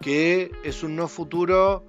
que 0.00 0.50
es 0.64 0.82
un 0.82 0.96
no 0.96 1.08
futuro 1.08 1.84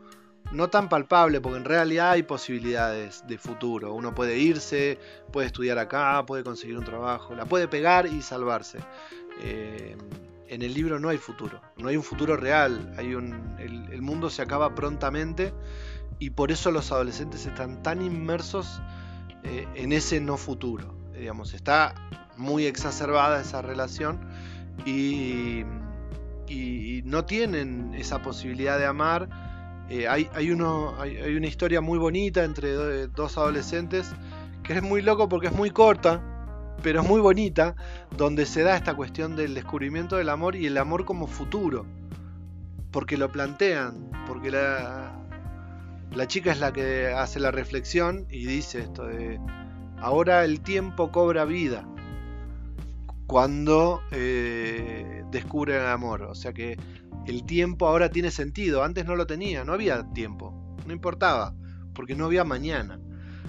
no 0.51 0.69
tan 0.69 0.89
palpable, 0.89 1.39
porque 1.39 1.57
en 1.59 1.63
realidad 1.63 2.11
hay 2.11 2.23
posibilidades 2.23 3.25
de 3.25 3.37
futuro. 3.37 3.93
Uno 3.93 4.13
puede 4.13 4.39
irse, 4.39 4.99
puede 5.31 5.47
estudiar 5.47 5.77
acá, 5.77 6.25
puede 6.25 6.43
conseguir 6.43 6.77
un 6.77 6.83
trabajo, 6.83 7.33
la 7.33 7.45
puede 7.45 7.69
pegar 7.69 8.07
y 8.07 8.21
salvarse. 8.21 8.79
Eh, 9.41 9.95
en 10.49 10.61
el 10.61 10.73
libro 10.73 10.99
no 10.99 11.07
hay 11.07 11.17
futuro, 11.17 11.61
no 11.77 11.87
hay 11.87 11.95
un 11.95 12.03
futuro 12.03 12.35
real, 12.35 12.93
hay 12.97 13.13
el 13.13 14.01
mundo 14.01 14.29
se 14.29 14.41
acaba 14.41 14.75
prontamente 14.75 15.53
y 16.19 16.31
por 16.31 16.51
eso 16.51 16.71
los 16.71 16.91
adolescentes 16.91 17.45
están 17.45 17.81
tan 17.81 18.01
inmersos 18.01 18.81
eh, 19.43 19.67
en 19.75 19.91
ese 19.91 20.19
no 20.19 20.37
futuro. 20.37 20.95
Digamos, 21.13 21.53
está 21.53 21.93
muy 22.37 22.65
exacerbada 22.65 23.41
esa 23.41 23.61
relación 23.61 24.19
y, 24.85 25.63
no 27.05 27.25
tienen 27.25 27.93
esa 27.95 28.21
posibilidad 28.21 28.79
de 28.79 28.85
amar. 28.85 29.27
Eh, 29.89 30.07
hay, 30.07 30.51
una 30.51 31.47
historia 31.47 31.81
muy 31.81 31.99
bonita 31.99 32.43
entre 32.43 33.07
dos 33.07 33.37
adolescentes 33.37 34.09
que 34.63 34.73
es 34.73 34.81
muy 34.81 35.01
loco 35.01 35.27
porque 35.27 35.47
es 35.47 35.53
muy 35.53 35.69
corta, 35.69 36.21
pero 36.81 37.01
es 37.01 37.07
muy 37.07 37.19
bonita, 37.19 37.75
donde 38.17 38.45
se 38.45 38.63
da 38.63 38.75
esta 38.75 38.95
cuestión 38.95 39.35
del 39.35 39.53
descubrimiento 39.53 40.15
del 40.15 40.29
amor 40.29 40.55
y 40.55 40.65
el 40.67 40.77
amor 40.77 41.05
como 41.05 41.27
futuro. 41.27 41.85
Porque 42.91 43.17
lo 43.17 43.31
plantean, 43.31 44.09
porque 44.27 44.51
la, 44.51 45.22
la 46.15 46.27
chica 46.27 46.51
es 46.51 46.59
la 46.59 46.71
que 46.71 47.07
hace 47.07 47.39
la 47.39 47.51
reflexión 47.51 48.27
y 48.29 48.45
dice 48.45 48.79
esto 48.79 49.05
de, 49.05 49.39
ahora 49.99 50.45
el 50.45 50.61
tiempo 50.61 51.11
cobra 51.11 51.45
vida 51.45 51.87
cuando 53.25 54.01
eh, 54.11 55.23
descubre 55.31 55.75
el 55.77 55.87
amor. 55.87 56.23
O 56.23 56.35
sea 56.35 56.53
que 56.53 56.77
el 57.25 57.45
tiempo 57.45 57.87
ahora 57.87 58.09
tiene 58.09 58.31
sentido, 58.31 58.83
antes 58.83 59.05
no 59.05 59.15
lo 59.15 59.25
tenía, 59.25 59.63
no 59.63 59.73
había 59.73 60.03
tiempo, 60.13 60.77
no 60.85 60.93
importaba, 60.93 61.55
porque 61.93 62.15
no 62.15 62.25
había 62.25 62.43
mañana. 62.43 62.99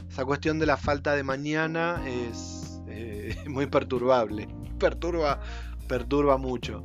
Esa 0.08 0.24
cuestión 0.24 0.58
de 0.58 0.66
la 0.66 0.76
falta 0.76 1.14
de 1.14 1.22
mañana 1.22 2.02
es 2.06 2.80
eh, 2.88 3.36
muy 3.48 3.66
perturbable, 3.66 4.48
perturba, 4.78 5.40
perturba 5.88 6.38
mucho. 6.38 6.84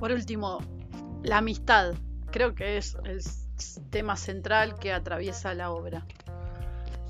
Por 0.00 0.10
último, 0.10 0.58
la 1.22 1.38
amistad, 1.38 1.94
creo 2.30 2.54
que 2.54 2.76
es, 2.76 2.96
es 3.04 3.43
tema 3.90 4.16
central 4.16 4.78
que 4.78 4.92
atraviesa 4.92 5.54
la 5.54 5.70
obra. 5.70 6.06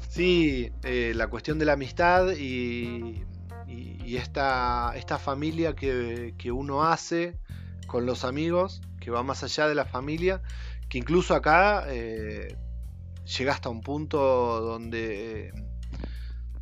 Sí, 0.08 0.70
eh, 0.84 1.12
la 1.14 1.28
cuestión 1.28 1.58
de 1.58 1.64
la 1.64 1.72
amistad 1.72 2.32
y, 2.32 3.24
esta, 4.06 4.92
esta, 4.94 5.18
familia 5.18 5.74
que, 5.74 6.52
uno 6.52 6.84
hace 6.84 7.36
con 7.88 8.06
los 8.06 8.24
amigos, 8.24 8.80
que 9.00 9.10
va 9.10 9.24
más 9.24 9.42
allá 9.42 9.66
de 9.66 9.74
la 9.74 9.84
familia, 9.84 10.40
que 10.88 10.98
incluso 10.98 11.34
acá 11.34 11.84
eh, 11.88 12.56
llega 13.36 13.52
hasta 13.52 13.70
un 13.70 13.80
punto 13.80 14.60
donde 14.60 15.52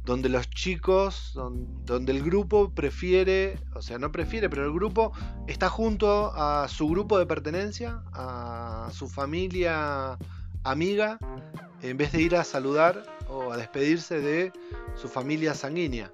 donde 0.05 0.29
los 0.29 0.51
chicos, 0.51 1.33
donde 1.35 2.13
el 2.13 2.23
grupo 2.23 2.71
prefiere, 2.75 3.59
o 3.75 3.83
sea, 3.83 3.99
no 3.99 4.11
prefiere, 4.11 4.51
pero 4.51 4.65
el 4.65 4.73
grupo 4.73 5.13
está 5.47 5.69
junto 5.69 6.33
a 6.35 6.67
su 6.69 6.89
grupo 6.89 7.19
de 7.19 7.27
pertenencia, 7.27 8.03
a 8.13 8.91
su 8.93 9.09
familia 9.09 10.19
amiga, 10.65 11.19
en 11.83 11.97
vez 11.97 12.13
de 12.13 12.23
ir 12.23 12.37
a 12.37 12.45
saludar 12.45 13.05
o 13.29 13.53
a 13.53 13.57
despedirse 13.57 14.21
de 14.21 14.53
su 14.97 15.09
familia 15.09 15.55
sanguínea. 15.55 16.13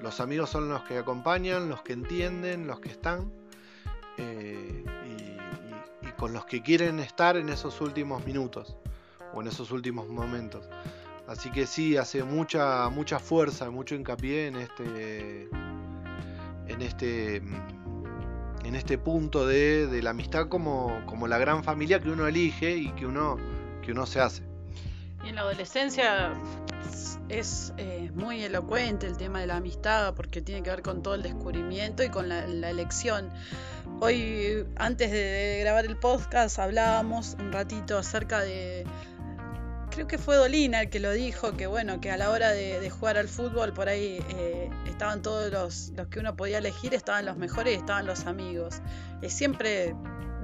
los 0.00 0.20
amigos 0.20 0.48
son 0.50 0.68
los 0.70 0.82
que 0.84 0.98
acompañan, 0.98 1.68
los 1.68 1.82
que 1.82 1.92
entienden, 1.92 2.66
los 2.66 2.80
que 2.80 2.88
están. 2.88 3.30
Eh, 4.16 4.84
y, 5.06 6.10
con 6.18 6.32
los 6.34 6.44
que 6.44 6.60
quieren 6.60 6.98
estar 6.98 7.36
en 7.38 7.48
esos 7.48 7.80
últimos 7.80 8.26
minutos 8.26 8.76
o 9.32 9.40
en 9.40 9.48
esos 9.48 9.70
últimos 9.70 10.08
momentos. 10.08 10.68
Así 11.30 11.52
que 11.52 11.64
sí, 11.64 11.96
hace 11.96 12.24
mucha, 12.24 12.88
mucha 12.88 13.20
fuerza, 13.20 13.70
mucho 13.70 13.94
hincapié 13.94 14.48
en 14.48 14.56
este. 14.56 15.48
en 16.66 16.82
este. 16.82 17.36
en 17.36 18.74
este 18.74 18.98
punto 18.98 19.46
de, 19.46 20.00
la 20.02 20.10
amistad 20.10 20.48
como, 20.48 21.00
como, 21.06 21.28
la 21.28 21.38
gran 21.38 21.62
familia 21.62 22.00
que 22.00 22.10
uno 22.10 22.26
elige 22.26 22.76
y 22.76 22.90
que 22.94 23.06
uno, 23.06 23.36
que 23.80 23.92
uno 23.92 24.06
se 24.06 24.18
hace. 24.18 24.42
Y 25.24 25.28
en 25.28 25.36
la 25.36 25.42
adolescencia 25.42 26.32
es 27.28 27.74
eh, 27.76 28.10
muy 28.12 28.42
elocuente 28.42 29.06
el 29.06 29.16
tema 29.16 29.38
de 29.38 29.46
la 29.46 29.58
amistad 29.58 30.14
porque 30.14 30.42
tiene 30.42 30.64
que 30.64 30.70
ver 30.70 30.82
con 30.82 31.00
todo 31.00 31.14
el 31.14 31.22
descubrimiento 31.22 32.02
y 32.02 32.08
con 32.08 32.28
la, 32.28 32.44
elección. 32.44 33.30
Hoy, 34.00 34.66
antes 34.74 35.12
de, 35.12 35.58
grabar 35.60 35.84
el 35.84 35.96
podcast, 35.96 36.58
hablábamos 36.58 37.36
un 37.38 37.52
ratito 37.52 37.98
acerca 37.98 38.40
de, 38.40 38.84
creo 39.90 40.06
que 40.06 40.18
fue 40.18 40.36
Dolina 40.36 40.82
el 40.82 40.90
que 40.90 41.00
lo 41.00 41.12
dijo, 41.12 41.56
que 41.56 41.66
bueno, 41.66 42.00
que 42.00 42.10
a 42.10 42.16
la 42.16 42.30
hora 42.30 42.50
de, 42.50 42.88
jugar 42.90 43.18
al 43.18 43.28
fútbol 43.28 43.72
por 43.72 43.88
ahí 43.88 44.24
eh, 44.30 44.70
estaban 44.86 45.22
todos 45.22 45.52
los, 45.52 45.92
los, 45.96 46.08
que 46.08 46.20
uno 46.20 46.36
podía 46.36 46.58
elegir, 46.58 46.94
estaban 46.94 47.26
los 47.26 47.36
mejores 47.36 47.74
y 47.74 47.76
estaban 47.76 48.06
los 48.06 48.26
amigos. 48.26 48.80
Es 49.22 49.32
siempre 49.32 49.94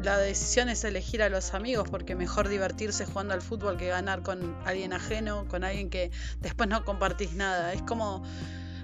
la 0.02 0.18
decisión 0.18 0.68
es 0.68 0.84
elegir 0.84 1.22
a 1.22 1.28
los 1.28 1.54
amigos 1.54 1.88
porque 1.88 2.14
mejor 2.14 2.48
divertirse 2.48 3.06
jugando 3.06 3.34
al 3.34 3.42
fútbol 3.42 3.76
que 3.76 3.88
ganar 3.88 4.22
con 4.22 4.56
alguien 4.64 4.92
ajeno, 4.92 5.46
con 5.48 5.64
alguien 5.64 5.90
que 5.90 6.10
después 6.40 6.68
no 6.68 6.84
compartís 6.84 7.32
nada. 7.32 7.72
Es 7.72 7.82
como, 7.82 8.22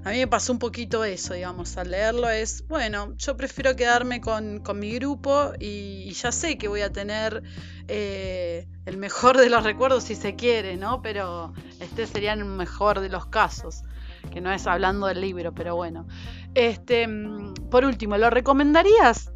a 0.04 0.10
mí 0.10 0.18
me 0.18 0.26
pasó 0.26 0.52
un 0.52 0.58
poquito 0.58 1.04
eso, 1.04 1.34
digamos, 1.34 1.76
al 1.76 1.90
leerlo 1.90 2.28
es, 2.28 2.66
bueno, 2.66 3.14
yo 3.16 3.36
prefiero 3.36 3.76
quedarme 3.76 4.20
con, 4.20 4.62
mi 4.74 4.92
grupo 4.94 5.52
y, 5.58 6.10
ya 6.12 6.32
sé 6.32 6.58
que 6.58 6.68
voy 6.68 6.80
a 6.80 6.92
tener 6.92 7.42
eh, 7.88 8.66
el 8.86 8.96
mejor 8.96 9.38
de 9.38 9.48
los 9.48 9.62
recuerdos 9.64 10.04
si 10.04 10.14
se 10.14 10.34
quiere, 10.34 10.76
¿no? 10.76 11.02
Pero 11.02 11.52
este 11.80 12.06
sería 12.06 12.32
el 12.32 12.44
mejor 12.44 13.00
de 13.00 13.08
los 13.08 13.26
casos 13.26 13.84
que 14.30 14.40
no 14.40 14.52
es 14.52 14.66
hablando 14.66 15.06
del 15.06 15.20
libro, 15.20 15.52
pero 15.52 15.76
bueno. 15.76 16.06
Este, 16.54 17.06
mm, 17.06 17.54
por 17.70 17.84
último, 17.84 18.16
¿lo 18.18 18.30
recomendarías? 18.30 19.32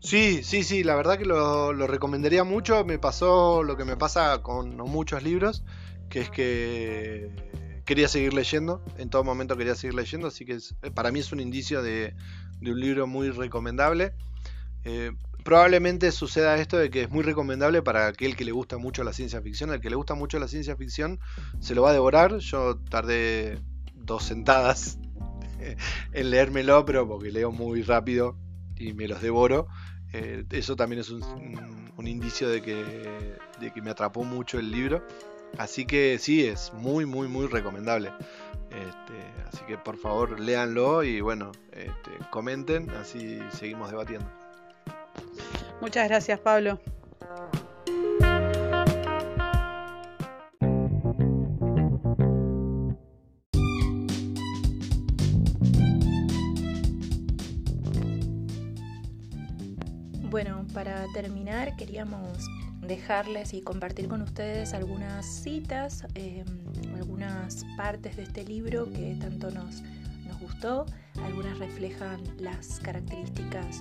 Sí, 0.00 0.42
sí, 0.44 0.62
sí, 0.62 0.84
la 0.84 0.94
verdad 0.94 1.18
que 1.18 1.24
lo, 1.24 1.72
recomendaría 1.72 2.44
mucho. 2.44 2.84
Me 2.84 2.98
pasó 2.98 3.62
lo 3.62 3.76
que 3.76 3.84
me 3.84 3.96
pasa 3.96 4.42
con 4.42 4.76
muchos 4.76 5.22
libros, 5.22 5.64
que 6.08 6.20
es 6.20 6.30
que 6.30 7.30
quería 7.88 8.06
seguir 8.06 8.34
leyendo, 8.34 8.84
en 8.98 9.08
todo 9.08 9.24
momento 9.24 9.56
quería 9.56 9.74
seguir 9.74 9.94
leyendo, 9.94 10.28
así 10.28 10.44
que 10.44 10.58
eh, 10.82 10.90
para 10.90 11.10
mí 11.10 11.20
es 11.20 11.32
un 11.32 11.40
indicio 11.40 11.80
de, 11.82 12.14
un 12.60 12.78
libro 12.78 13.06
muy 13.06 13.30
recomendable. 13.30 14.12
Eh, 14.84 15.12
probablemente 15.42 16.12
suceda 16.12 16.58
esto 16.58 16.76
de 16.76 16.90
que 16.90 17.04
es 17.04 17.10
muy 17.10 17.22
recomendable 17.22 17.80
para 17.80 18.08
aquel 18.08 18.36
que 18.36 18.44
le 18.44 18.52
gusta 18.52 18.76
mucho 18.76 19.04
la 19.04 19.14
ciencia 19.14 19.40
ficción. 19.40 19.70
Al 19.70 19.80
que 19.80 19.88
le 19.88 19.96
gusta 19.96 20.14
mucho 20.14 20.38
la 20.38 20.48
ciencia 20.48 20.76
ficción 20.76 21.18
se 21.60 21.74
lo 21.74 21.80
va 21.80 21.90
a 21.90 21.92
devorar. 21.94 22.36
Yo 22.36 22.76
tardé 22.76 23.58
dos 23.94 24.22
sentadas 24.22 24.98
en 26.12 26.30
leérmelo, 26.30 26.84
pero 26.84 27.08
porque 27.08 27.32
leo 27.32 27.52
muy 27.52 27.80
rápido 27.80 28.36
y 28.76 28.92
me 28.92 29.08
los 29.08 29.22
devoro. 29.22 29.66
Eh, 30.12 30.44
eso 30.50 30.76
también 30.76 31.00
es 31.00 31.08
un, 31.08 32.06
indicio 32.06 32.50
de 32.50 32.60
que, 32.60 33.34
de 33.60 33.72
que 33.72 33.80
me 33.80 33.88
atrapó 33.88 34.24
mucho 34.24 34.58
el 34.58 34.70
libro. 34.70 35.02
Así 35.56 35.86
que 35.86 36.18
sí, 36.18 36.46
es 36.46 36.72
muy, 36.74 37.06
muy, 37.06 37.28
muy 37.28 37.46
recomendable. 37.46 38.12
Este, 38.70 39.42
así 39.48 39.64
que 39.66 39.78
por 39.78 39.96
favor 39.96 40.38
léanlo 40.38 41.02
y 41.02 41.20
bueno, 41.20 41.52
este, 41.72 42.10
comenten, 42.30 42.90
así 42.90 43.38
seguimos 43.50 43.90
debatiendo. 43.90 44.30
Muchas 45.80 46.08
gracias, 46.08 46.38
Pablo. 46.40 46.78
Bueno, 60.30 60.66
para 60.74 61.06
terminar 61.14 61.74
queríamos 61.76 62.38
dejarles 62.88 63.54
y 63.54 63.60
compartir 63.60 64.08
con 64.08 64.22
ustedes 64.22 64.72
algunas 64.74 65.24
citas, 65.26 66.04
em, 66.14 66.46
algunas 66.96 67.64
partes 67.76 68.16
de 68.16 68.24
este 68.24 68.44
libro 68.44 68.90
que 68.90 69.16
tanto 69.20 69.50
nos, 69.50 69.82
nos 70.26 70.40
gustó. 70.40 70.86
Algunas 71.22 71.58
reflejan 71.58 72.20
las 72.38 72.80
características 72.80 73.80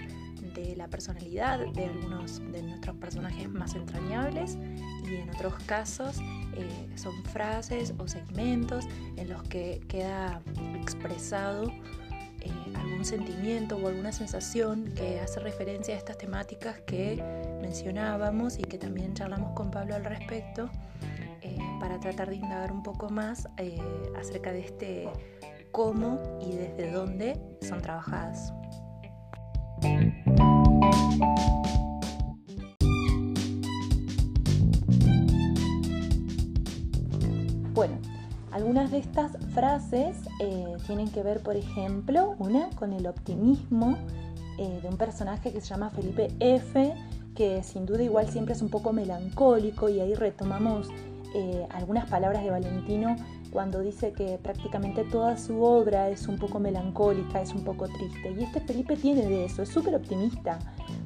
de 0.53 0.75
la 0.75 0.87
personalidad 0.87 1.59
de 1.73 1.85
algunos 1.85 2.39
de 2.51 2.61
nuestros 2.63 2.95
personajes 2.97 3.49
más 3.49 3.75
entrañables 3.75 4.57
y 5.05 5.15
en 5.15 5.29
otros 5.29 5.53
casos 5.65 6.17
eh, 6.55 6.89
son 6.95 7.23
frases 7.25 7.93
o 7.99 8.07
segmentos 8.07 8.85
en 9.15 9.29
los 9.29 9.43
que 9.43 9.81
queda 9.87 10.41
expresado 10.75 11.71
eh, 12.41 12.51
algún 12.75 13.05
sentimiento 13.05 13.77
o 13.77 13.87
alguna 13.87 14.11
sensación 14.11 14.85
que 14.95 15.19
hace 15.19 15.39
referencia 15.39 15.93
a 15.95 15.97
estas 15.97 16.17
temáticas 16.17 16.79
que 16.81 17.21
mencionábamos 17.67 18.57
y 18.59 18.61
que 18.61 18.77
también 18.77 19.13
charlamos 19.13 19.51
con 19.51 19.69
Pablo 19.71 19.93
al 19.95 20.05
respecto 20.05 20.69
eh, 21.41 21.57
para 21.81 21.99
tratar 21.99 22.29
de 22.29 22.37
indagar 22.37 22.71
un 22.71 22.81
poco 22.81 23.09
más 23.09 23.49
eh, 23.57 23.77
acerca 24.17 24.53
de 24.53 24.61
este 24.61 25.09
cómo 25.73 26.21
y 26.39 26.55
desde 26.55 26.91
dónde 26.91 27.37
son 27.61 27.81
trabajadas. 27.81 28.53
Bueno, 37.73 37.97
algunas 38.51 38.91
de 38.91 38.99
estas 38.99 39.33
frases 39.53 40.15
eh, 40.39 40.77
tienen 40.85 41.11
que 41.11 41.21
ver, 41.21 41.43
por 41.43 41.57
ejemplo, 41.57 42.35
una 42.39 42.69
con 42.77 42.93
el 42.93 43.07
optimismo 43.07 43.97
de 44.57 44.87
un 44.89 44.97
personaje 44.97 45.53
que 45.53 45.61
se 45.61 45.67
llama 45.67 45.91
Felipe 45.91 46.33
F, 46.39 46.95
que 47.37 47.61
sin 47.61 47.85
duda 47.85 48.01
igual 48.01 48.27
siempre 48.27 48.55
es 48.55 48.63
un 48.63 48.69
poco 48.69 48.91
melancólico 48.91 49.89
y 49.89 49.99
ahí 49.99 50.15
retomamos 50.15 50.89
eh, 51.35 51.67
algunas 51.69 52.09
palabras 52.09 52.43
de 52.43 52.49
Valentino 52.49 53.15
cuando 53.51 53.79
dice 53.81 54.11
que 54.11 54.39
prácticamente 54.41 55.03
toda 55.03 55.37
su 55.37 55.61
obra 55.61 56.09
es 56.09 56.27
un 56.27 56.39
poco 56.39 56.59
melancólica, 56.59 57.39
es 57.39 57.53
un 57.53 57.63
poco 57.63 57.87
triste. 57.87 58.33
Y 58.37 58.43
este 58.43 58.59
Felipe 58.61 58.95
tiene 58.97 59.21
de 59.27 59.45
eso, 59.45 59.61
es 59.61 59.69
súper 59.69 59.93
optimista, 59.93 60.57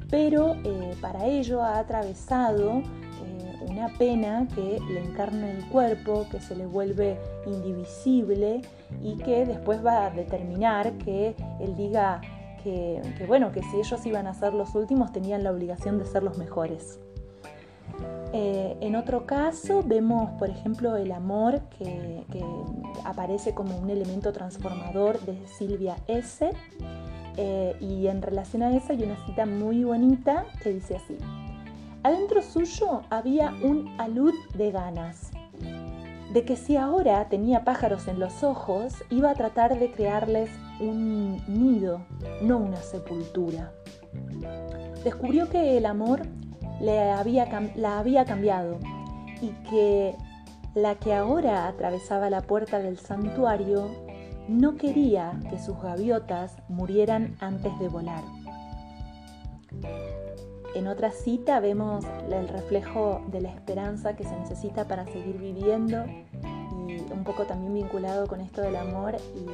pero 0.10 0.56
para 1.02 1.26
ello 1.26 1.62
ha 1.62 1.80
atravesado 1.80 2.82
una 3.68 3.90
pena 3.98 4.48
que 4.56 4.80
le 4.90 5.04
encarna 5.04 5.52
el 5.52 5.66
cuerpo, 5.66 6.26
que 6.32 6.40
se 6.40 6.56
le 6.56 6.66
vuelve 6.66 7.18
indivisible 7.46 8.62
y 9.04 9.18
que 9.18 9.46
después 9.46 9.86
va 9.86 10.06
a 10.06 10.10
determinar 10.12 10.92
que 10.94 11.36
él 11.60 11.76
diga 11.76 12.22
que, 12.64 13.02
bueno, 13.28 13.52
que 13.52 13.62
si 13.64 13.78
ellos 13.78 14.06
iban 14.06 14.28
a 14.28 14.34
ser 14.34 14.54
los 14.54 14.76
últimos 14.76 15.12
tenían 15.12 15.44
la 15.44 15.52
obligación 15.52 15.98
de 15.98 16.06
ser 16.06 16.24
los 16.24 16.38
mejores. 16.38 17.00
Eh, 18.34 18.78
en 18.80 18.96
otro 18.96 19.26
caso 19.26 19.84
vemos, 19.86 20.32
por 20.40 20.50
ejemplo, 20.50 20.96
el 20.96 21.12
amor 21.12 21.62
que, 21.78 22.26
aparece 23.04 23.54
como 23.54 23.78
un 23.78 23.90
elemento 23.90 24.32
transformador 24.32 25.20
de 25.22 25.48
Silvia 25.48 25.98
S. 26.08 26.50
Eh, 27.38 27.76
y 27.80 28.08
en 28.08 28.22
relación 28.22 28.62
a 28.62 28.76
eso 28.76 28.92
hay 28.92 29.04
una 29.04 29.16
cita 29.26 29.46
muy 29.46 29.84
bonita 29.84 30.46
que 30.62 30.74
dice 30.74 30.98
así. 30.98 31.18
Adentro 32.04 32.42
suyo 32.42 33.02
había 33.10 33.54
un 33.64 33.88
alud 34.00 34.34
de 34.56 34.72
ganas, 34.72 35.31
de 36.34 36.46
que 36.46 36.56
si 36.56 36.78
ahora 36.78 37.28
tenía 37.30 37.64
pájaros 37.66 38.08
en 38.08 38.20
los 38.20 38.44
ojos, 38.44 38.94
iba 39.10 39.32
a 39.32 39.36
tratar 39.36 39.78
de 39.78 39.92
crearles 39.92 40.50
un 40.80 41.44
nido, 41.48 42.06
no 42.42 42.58
una 42.58 42.78
sepultura. 42.78 43.74
Descubrió 45.04 45.50
que 45.50 45.78
el 45.78 45.86
amor 45.86 46.22
le 46.80 46.96
la 47.76 48.00
había 48.00 48.26
cambiado 48.26 48.80
y 49.42 49.50
que 49.70 50.16
la 50.74 50.96
que 50.96 51.14
ahora 51.14 51.68
atravesaba 51.68 52.30
la 52.30 52.42
puerta 52.42 52.80
del 52.80 52.98
santuario 52.98 53.90
no 54.48 54.76
quería 54.76 55.40
que 55.50 55.60
sus 55.60 55.82
gaviotas 55.82 56.56
murieran 56.70 57.36
antes 57.40 57.78
de 57.80 57.90
volar. 57.90 58.24
En 60.74 60.88
otra 60.88 61.12
cita 61.12 61.60
vemos 61.60 62.06
el 62.32 62.48
reflejo 62.48 63.22
de 63.28 63.42
la 63.42 63.50
esperanza 63.50 64.16
que 64.16 64.24
se 64.24 64.36
necesita 64.38 64.88
para 64.88 65.06
seguir 65.06 65.38
viviendo 65.38 66.06
y 66.88 67.12
un 67.12 67.24
poco 67.26 67.46
también 67.46 67.74
vinculado 67.74 68.26
con 68.28 68.40
esto 68.40 68.62
del 68.62 68.78
amor 68.78 69.18
y 69.36 69.48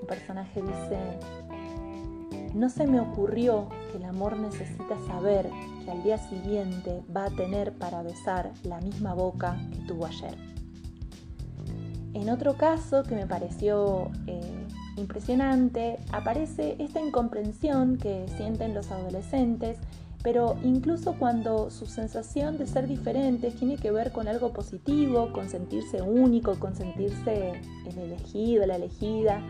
un 0.00 0.06
personaje 0.06 0.62
dice, 0.62 0.98
no 2.54 2.68
se 2.68 2.86
me 2.86 3.00
ocurrió 3.00 3.68
que 3.90 3.98
el 3.98 4.04
amor 4.04 4.36
necesita 4.36 4.96
saber 5.08 5.50
que 5.84 5.90
al 5.90 6.02
día 6.04 6.18
siguiente 6.18 7.02
va 7.14 7.24
a 7.24 7.30
tener 7.30 7.72
para 7.72 8.02
besar 8.02 8.52
la 8.62 8.80
misma 8.80 9.12
boca 9.12 9.58
que 9.72 9.78
tuvo 9.88 10.06
ayer. 10.06 10.36
En 12.14 12.30
otro 12.30 12.56
caso 12.56 13.02
que 13.02 13.16
me 13.16 13.26
pareció 13.26 14.08
eh, 14.28 14.66
impresionante, 14.96 15.98
aparece 16.12 16.76
esta 16.78 17.00
incomprensión 17.00 17.96
que 17.96 18.26
sienten 18.36 18.72
los 18.72 18.92
adolescentes 18.92 19.78
pero 20.24 20.56
incluso 20.64 21.16
cuando 21.18 21.70
su 21.70 21.84
sensación 21.84 22.56
de 22.56 22.66
ser 22.66 22.88
diferentes 22.88 23.54
tiene 23.56 23.76
que 23.76 23.90
ver 23.90 24.10
con 24.10 24.26
algo 24.26 24.54
positivo, 24.54 25.30
con 25.34 25.50
sentirse 25.50 26.00
único, 26.00 26.58
con 26.58 26.74
sentirse 26.74 27.60
el 27.86 27.98
elegido, 27.98 28.66
la 28.66 28.76
elegida, 28.76 29.42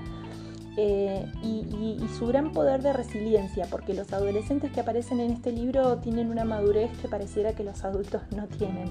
eh, 0.76 1.30
y, 1.44 2.04
su 2.18 2.26
gran 2.26 2.52
poder 2.52 2.82
de 2.82 2.92
resiliencia, 2.92 3.66
porque 3.70 3.94
los 3.94 4.12
adolescentes 4.12 4.72
que 4.72 4.80
aparecen 4.80 5.20
en 5.20 5.30
este 5.30 5.52
libro 5.52 5.98
tienen 5.98 6.30
una 6.30 6.44
madurez 6.44 6.90
que 6.98 7.08
pareciera 7.08 7.52
que 7.54 7.62
los 7.62 7.84
adultos 7.84 8.22
no 8.34 8.48
tienen. 8.48 8.90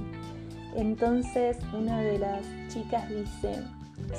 Entonces 0.76 1.58
una 1.78 2.00
de 2.00 2.18
las 2.18 2.46
chicas 2.70 3.10
dice, 3.10 3.62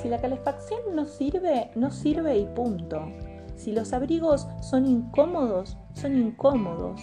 si 0.01 0.07
la 0.07 0.21
calefacción 0.21 0.79
no 0.93 1.05
sirve, 1.05 1.71
no 1.75 1.89
sirve 1.89 2.37
y 2.37 2.45
punto. 2.45 3.11
Si 3.55 3.71
los 3.71 3.91
abrigos 3.91 4.47
son 4.61 4.85
incómodos, 4.85 5.77
son 5.93 6.15
incómodos. 6.15 7.01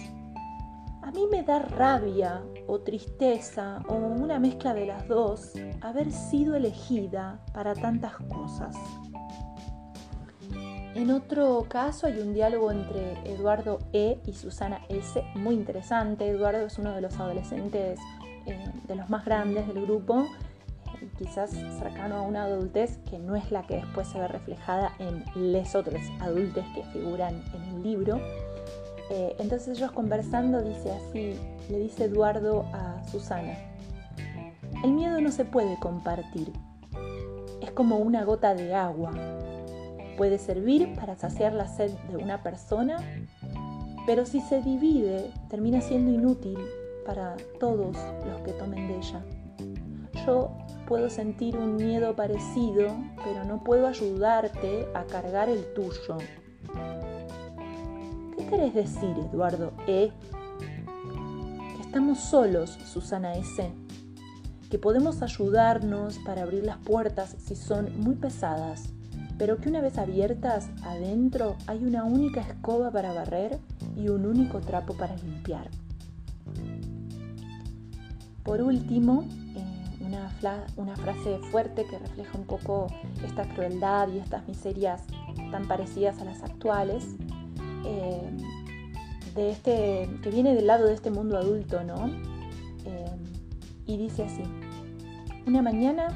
A 1.03 1.11
mí 1.11 1.27
me 1.29 1.43
da 1.43 1.59
rabia 1.59 2.41
o 2.65 2.79
tristeza 2.79 3.81
o 3.89 3.95
una 3.95 4.39
mezcla 4.39 4.73
de 4.73 4.85
las 4.85 5.05
dos 5.09 5.51
haber 5.81 6.09
sido 6.13 6.55
elegida 6.55 7.43
para 7.53 7.73
tantas 7.73 8.15
cosas. 8.29 8.73
En 10.95 11.11
otro 11.11 11.65
caso 11.67 12.07
hay 12.07 12.19
un 12.19 12.33
diálogo 12.33 12.71
entre 12.71 13.17
Eduardo 13.29 13.79
E 13.91 14.21
y 14.25 14.31
Susana 14.31 14.79
S, 14.87 15.21
muy 15.35 15.55
interesante. 15.55 16.25
Eduardo 16.29 16.65
es 16.65 16.79
uno 16.79 16.93
de 16.93 17.01
los 17.01 17.19
adolescentes 17.19 17.99
eh, 18.45 18.71
de 18.87 18.95
los 18.95 19.09
más 19.09 19.25
grandes 19.25 19.67
del 19.67 19.85
grupo, 19.85 20.25
eh, 21.01 21.09
quizás 21.17 21.49
cercano 21.49 22.15
a 22.15 22.21
una 22.21 22.43
adultez 22.43 22.99
que 23.09 23.19
no 23.19 23.35
es 23.35 23.51
la 23.51 23.63
que 23.63 23.75
después 23.75 24.07
se 24.07 24.19
ve 24.19 24.29
reflejada 24.29 24.93
en 24.99 25.25
les 25.35 25.75
otros 25.75 26.01
adultos 26.21 26.63
que 26.73 26.83
figuran 26.93 27.43
en 27.53 27.63
el 27.75 27.83
libro. 27.83 28.21
Eh, 29.09 29.35
entonces 29.39 29.77
ellos 29.77 29.91
conversando 29.91 30.61
dice 30.61 30.91
así, 30.91 31.35
le 31.69 31.79
dice 31.79 32.05
Eduardo 32.05 32.65
a 32.73 33.03
Susana, 33.11 33.57
el 34.83 34.91
miedo 34.91 35.19
no 35.21 35.31
se 35.31 35.45
puede 35.45 35.77
compartir, 35.79 36.51
es 37.61 37.71
como 37.71 37.97
una 37.97 38.23
gota 38.23 38.53
de 38.55 38.73
agua 38.73 39.11
Puede 40.17 40.37
servir 40.37 40.93
para 40.95 41.15
saciar 41.15 41.53
la 41.53 41.67
sed 41.67 41.91
de 42.09 42.17
una 42.17 42.43
persona, 42.43 42.97
pero 44.05 44.25
si 44.25 44.41
se 44.41 44.61
divide 44.61 45.31
termina 45.49 45.81
siendo 45.81 46.11
inútil 46.11 46.57
para 47.05 47.35
todos 47.59 47.97
los 48.27 48.41
que 48.41 48.51
tomen 48.53 48.87
de 48.87 48.97
ella. 48.97 49.25
Yo 50.25 50.51
puedo 50.87 51.09
sentir 51.09 51.57
un 51.57 51.75
miedo 51.75 52.15
parecido, 52.15 52.95
pero 53.23 53.43
no 53.45 53.63
puedo 53.63 53.87
ayudarte 53.87 54.87
a 54.93 55.03
cargar 55.05 55.49
el 55.49 55.65
tuyo. 55.73 56.17
¿Qué 58.43 58.49
querés 58.49 58.73
decir, 58.73 59.15
Eduardo 59.31 59.71
E? 59.87 60.11
Que 61.75 61.81
estamos 61.81 62.19
solos, 62.19 62.77
Susana 62.85 63.35
S. 63.35 63.71
Que 64.69 64.77
podemos 64.77 65.21
ayudarnos 65.21 66.19
para 66.19 66.41
abrir 66.41 66.65
las 66.65 66.77
puertas 66.77 67.37
si 67.39 67.55
son 67.55 67.89
muy 68.01 68.15
pesadas 68.15 68.89
pero 69.37 69.57
que 69.57 69.67
una 69.67 69.81
vez 69.81 69.97
abiertas, 69.97 70.69
adentro 70.83 71.55
hay 71.67 71.83
una 71.83 72.03
única 72.03 72.41
escoba 72.41 72.91
para 72.91 73.13
barrer 73.13 73.59
y 73.95 74.07
un 74.09 74.25
único 74.25 74.61
trapo 74.61 74.93
para 74.93 75.15
limpiar. 75.17 75.69
Por 78.43 78.61
último, 78.61 79.25
eh, 79.55 79.83
una, 80.77 80.95
frase 80.95 81.39
fuerte 81.51 81.85
que 81.85 81.97
refleja 81.97 82.37
un 82.37 82.45
poco 82.45 82.87
esta 83.25 83.43
crueldad 83.53 84.09
y 84.09 84.19
estas 84.19 84.47
miserias 84.47 85.03
tan 85.51 85.67
parecidas 85.67 86.19
a 86.19 86.25
las 86.25 86.43
actuales, 86.43 87.15
eh, 87.85 88.29
de 89.35 89.49
este, 89.51 90.09
que 90.21 90.29
viene 90.29 90.53
del 90.55 90.67
lado 90.67 90.87
de 90.87 90.93
este 90.93 91.11
mundo 91.11 91.37
adulto, 91.37 91.83
¿no? 91.83 92.07
Eh, 92.85 93.15
y 93.85 93.97
dice 93.97 94.23
así, 94.23 94.43
una 95.45 95.61
mañana 95.61 96.07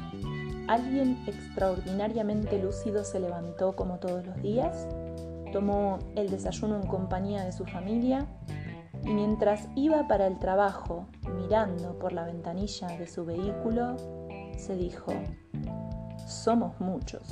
Alguien 0.68 1.16
extraordinariamente 1.26 2.62
lúcido 2.62 3.02
se 3.02 3.18
levantó 3.18 3.74
como 3.74 3.98
todos 3.98 4.26
los 4.26 4.42
días, 4.42 4.86
tomó 5.50 5.98
el 6.14 6.28
desayuno 6.28 6.76
en 6.76 6.86
compañía 6.86 7.42
de 7.42 7.52
su 7.52 7.64
familia 7.64 8.26
y 9.02 9.14
mientras 9.14 9.66
iba 9.76 10.06
para 10.06 10.26
el 10.26 10.38
trabajo 10.38 11.08
mirando 11.36 11.98
por 11.98 12.12
la 12.12 12.24
ventanilla 12.24 12.88
de 12.98 13.06
su 13.06 13.24
vehículo, 13.24 13.96
se 14.58 14.76
dijo, 14.76 15.10
somos 16.26 16.78
muchos. 16.80 17.26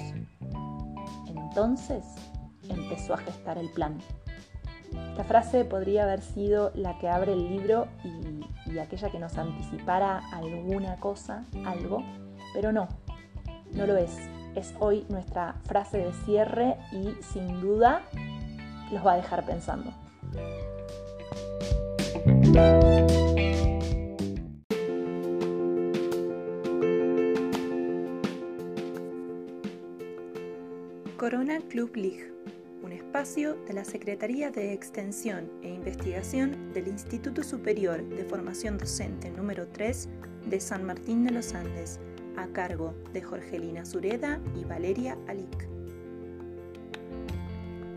Entonces 1.26 2.06
empezó 2.68 3.14
a 3.14 3.18
gestar 3.18 3.58
el 3.58 3.70
plan. 3.70 3.98
Esta 5.10 5.24
frase 5.24 5.64
podría 5.64 6.04
haber 6.04 6.20
sido 6.20 6.72
la 6.74 6.98
que 6.98 7.08
abre 7.08 7.32
el 7.32 7.48
libro 7.48 7.88
y, 8.04 8.78
aquella 8.78 9.10
que 9.10 9.18
nos 9.18 9.38
anticipara 9.38 10.20
alguna 10.32 10.96
cosa, 10.96 11.44
algo, 11.64 12.02
pero 12.52 12.72
no, 12.72 12.88
no 13.72 13.86
lo 13.86 13.96
es. 13.96 14.14
Es 14.54 14.74
hoy 14.78 15.06
nuestra 15.08 15.54
frase 15.64 15.98
de 15.98 16.12
cierre 16.24 16.76
y 16.92 17.14
sin 17.22 17.60
duda 17.60 18.02
los 18.92 19.04
va 19.04 19.14
a 19.14 19.16
dejar 19.16 19.44
pensando. 19.44 19.92
Corona 31.16 31.60
Club 31.70 31.96
League, 31.96 32.35
espacio 33.16 33.56
de 33.66 33.72
la 33.72 33.86
Secretaría 33.86 34.50
de 34.50 34.74
Extensión 34.74 35.50
e 35.62 35.70
Investigación 35.70 36.74
del 36.74 36.88
Instituto 36.88 37.42
Superior 37.42 38.06
de 38.06 38.26
Formación 38.26 38.76
Docente 38.76 39.30
número 39.30 39.66
3 39.68 40.06
de 40.44 40.60
San 40.60 40.84
Martín 40.84 41.24
de 41.24 41.30
los 41.30 41.54
Andes 41.54 41.98
a 42.36 42.46
cargo 42.48 42.94
de 43.14 43.22
Jorgelina 43.22 43.86
Sureda 43.86 44.38
y 44.54 44.64
Valeria 44.64 45.16
Alic. 45.28 45.66